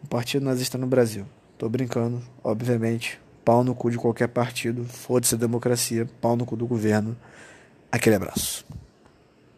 um 0.03 0.07
partido 0.07 0.45
nazista 0.45 0.79
no 0.79 0.87
Brasil. 0.87 1.27
Tô 1.59 1.69
brincando, 1.69 2.23
obviamente 2.43 3.21
pau 3.45 3.63
no 3.63 3.75
cu 3.75 3.91
de 3.91 3.99
qualquer 3.99 4.29
partido, 4.29 4.85
foda-se 4.85 5.35
a 5.35 5.39
democracia, 5.39 6.09
pau 6.21 6.35
no 6.35 6.47
cu 6.47 6.57
do 6.57 6.67
governo. 6.67 7.17
Aquele 7.93 8.17
abraço. 8.17 8.65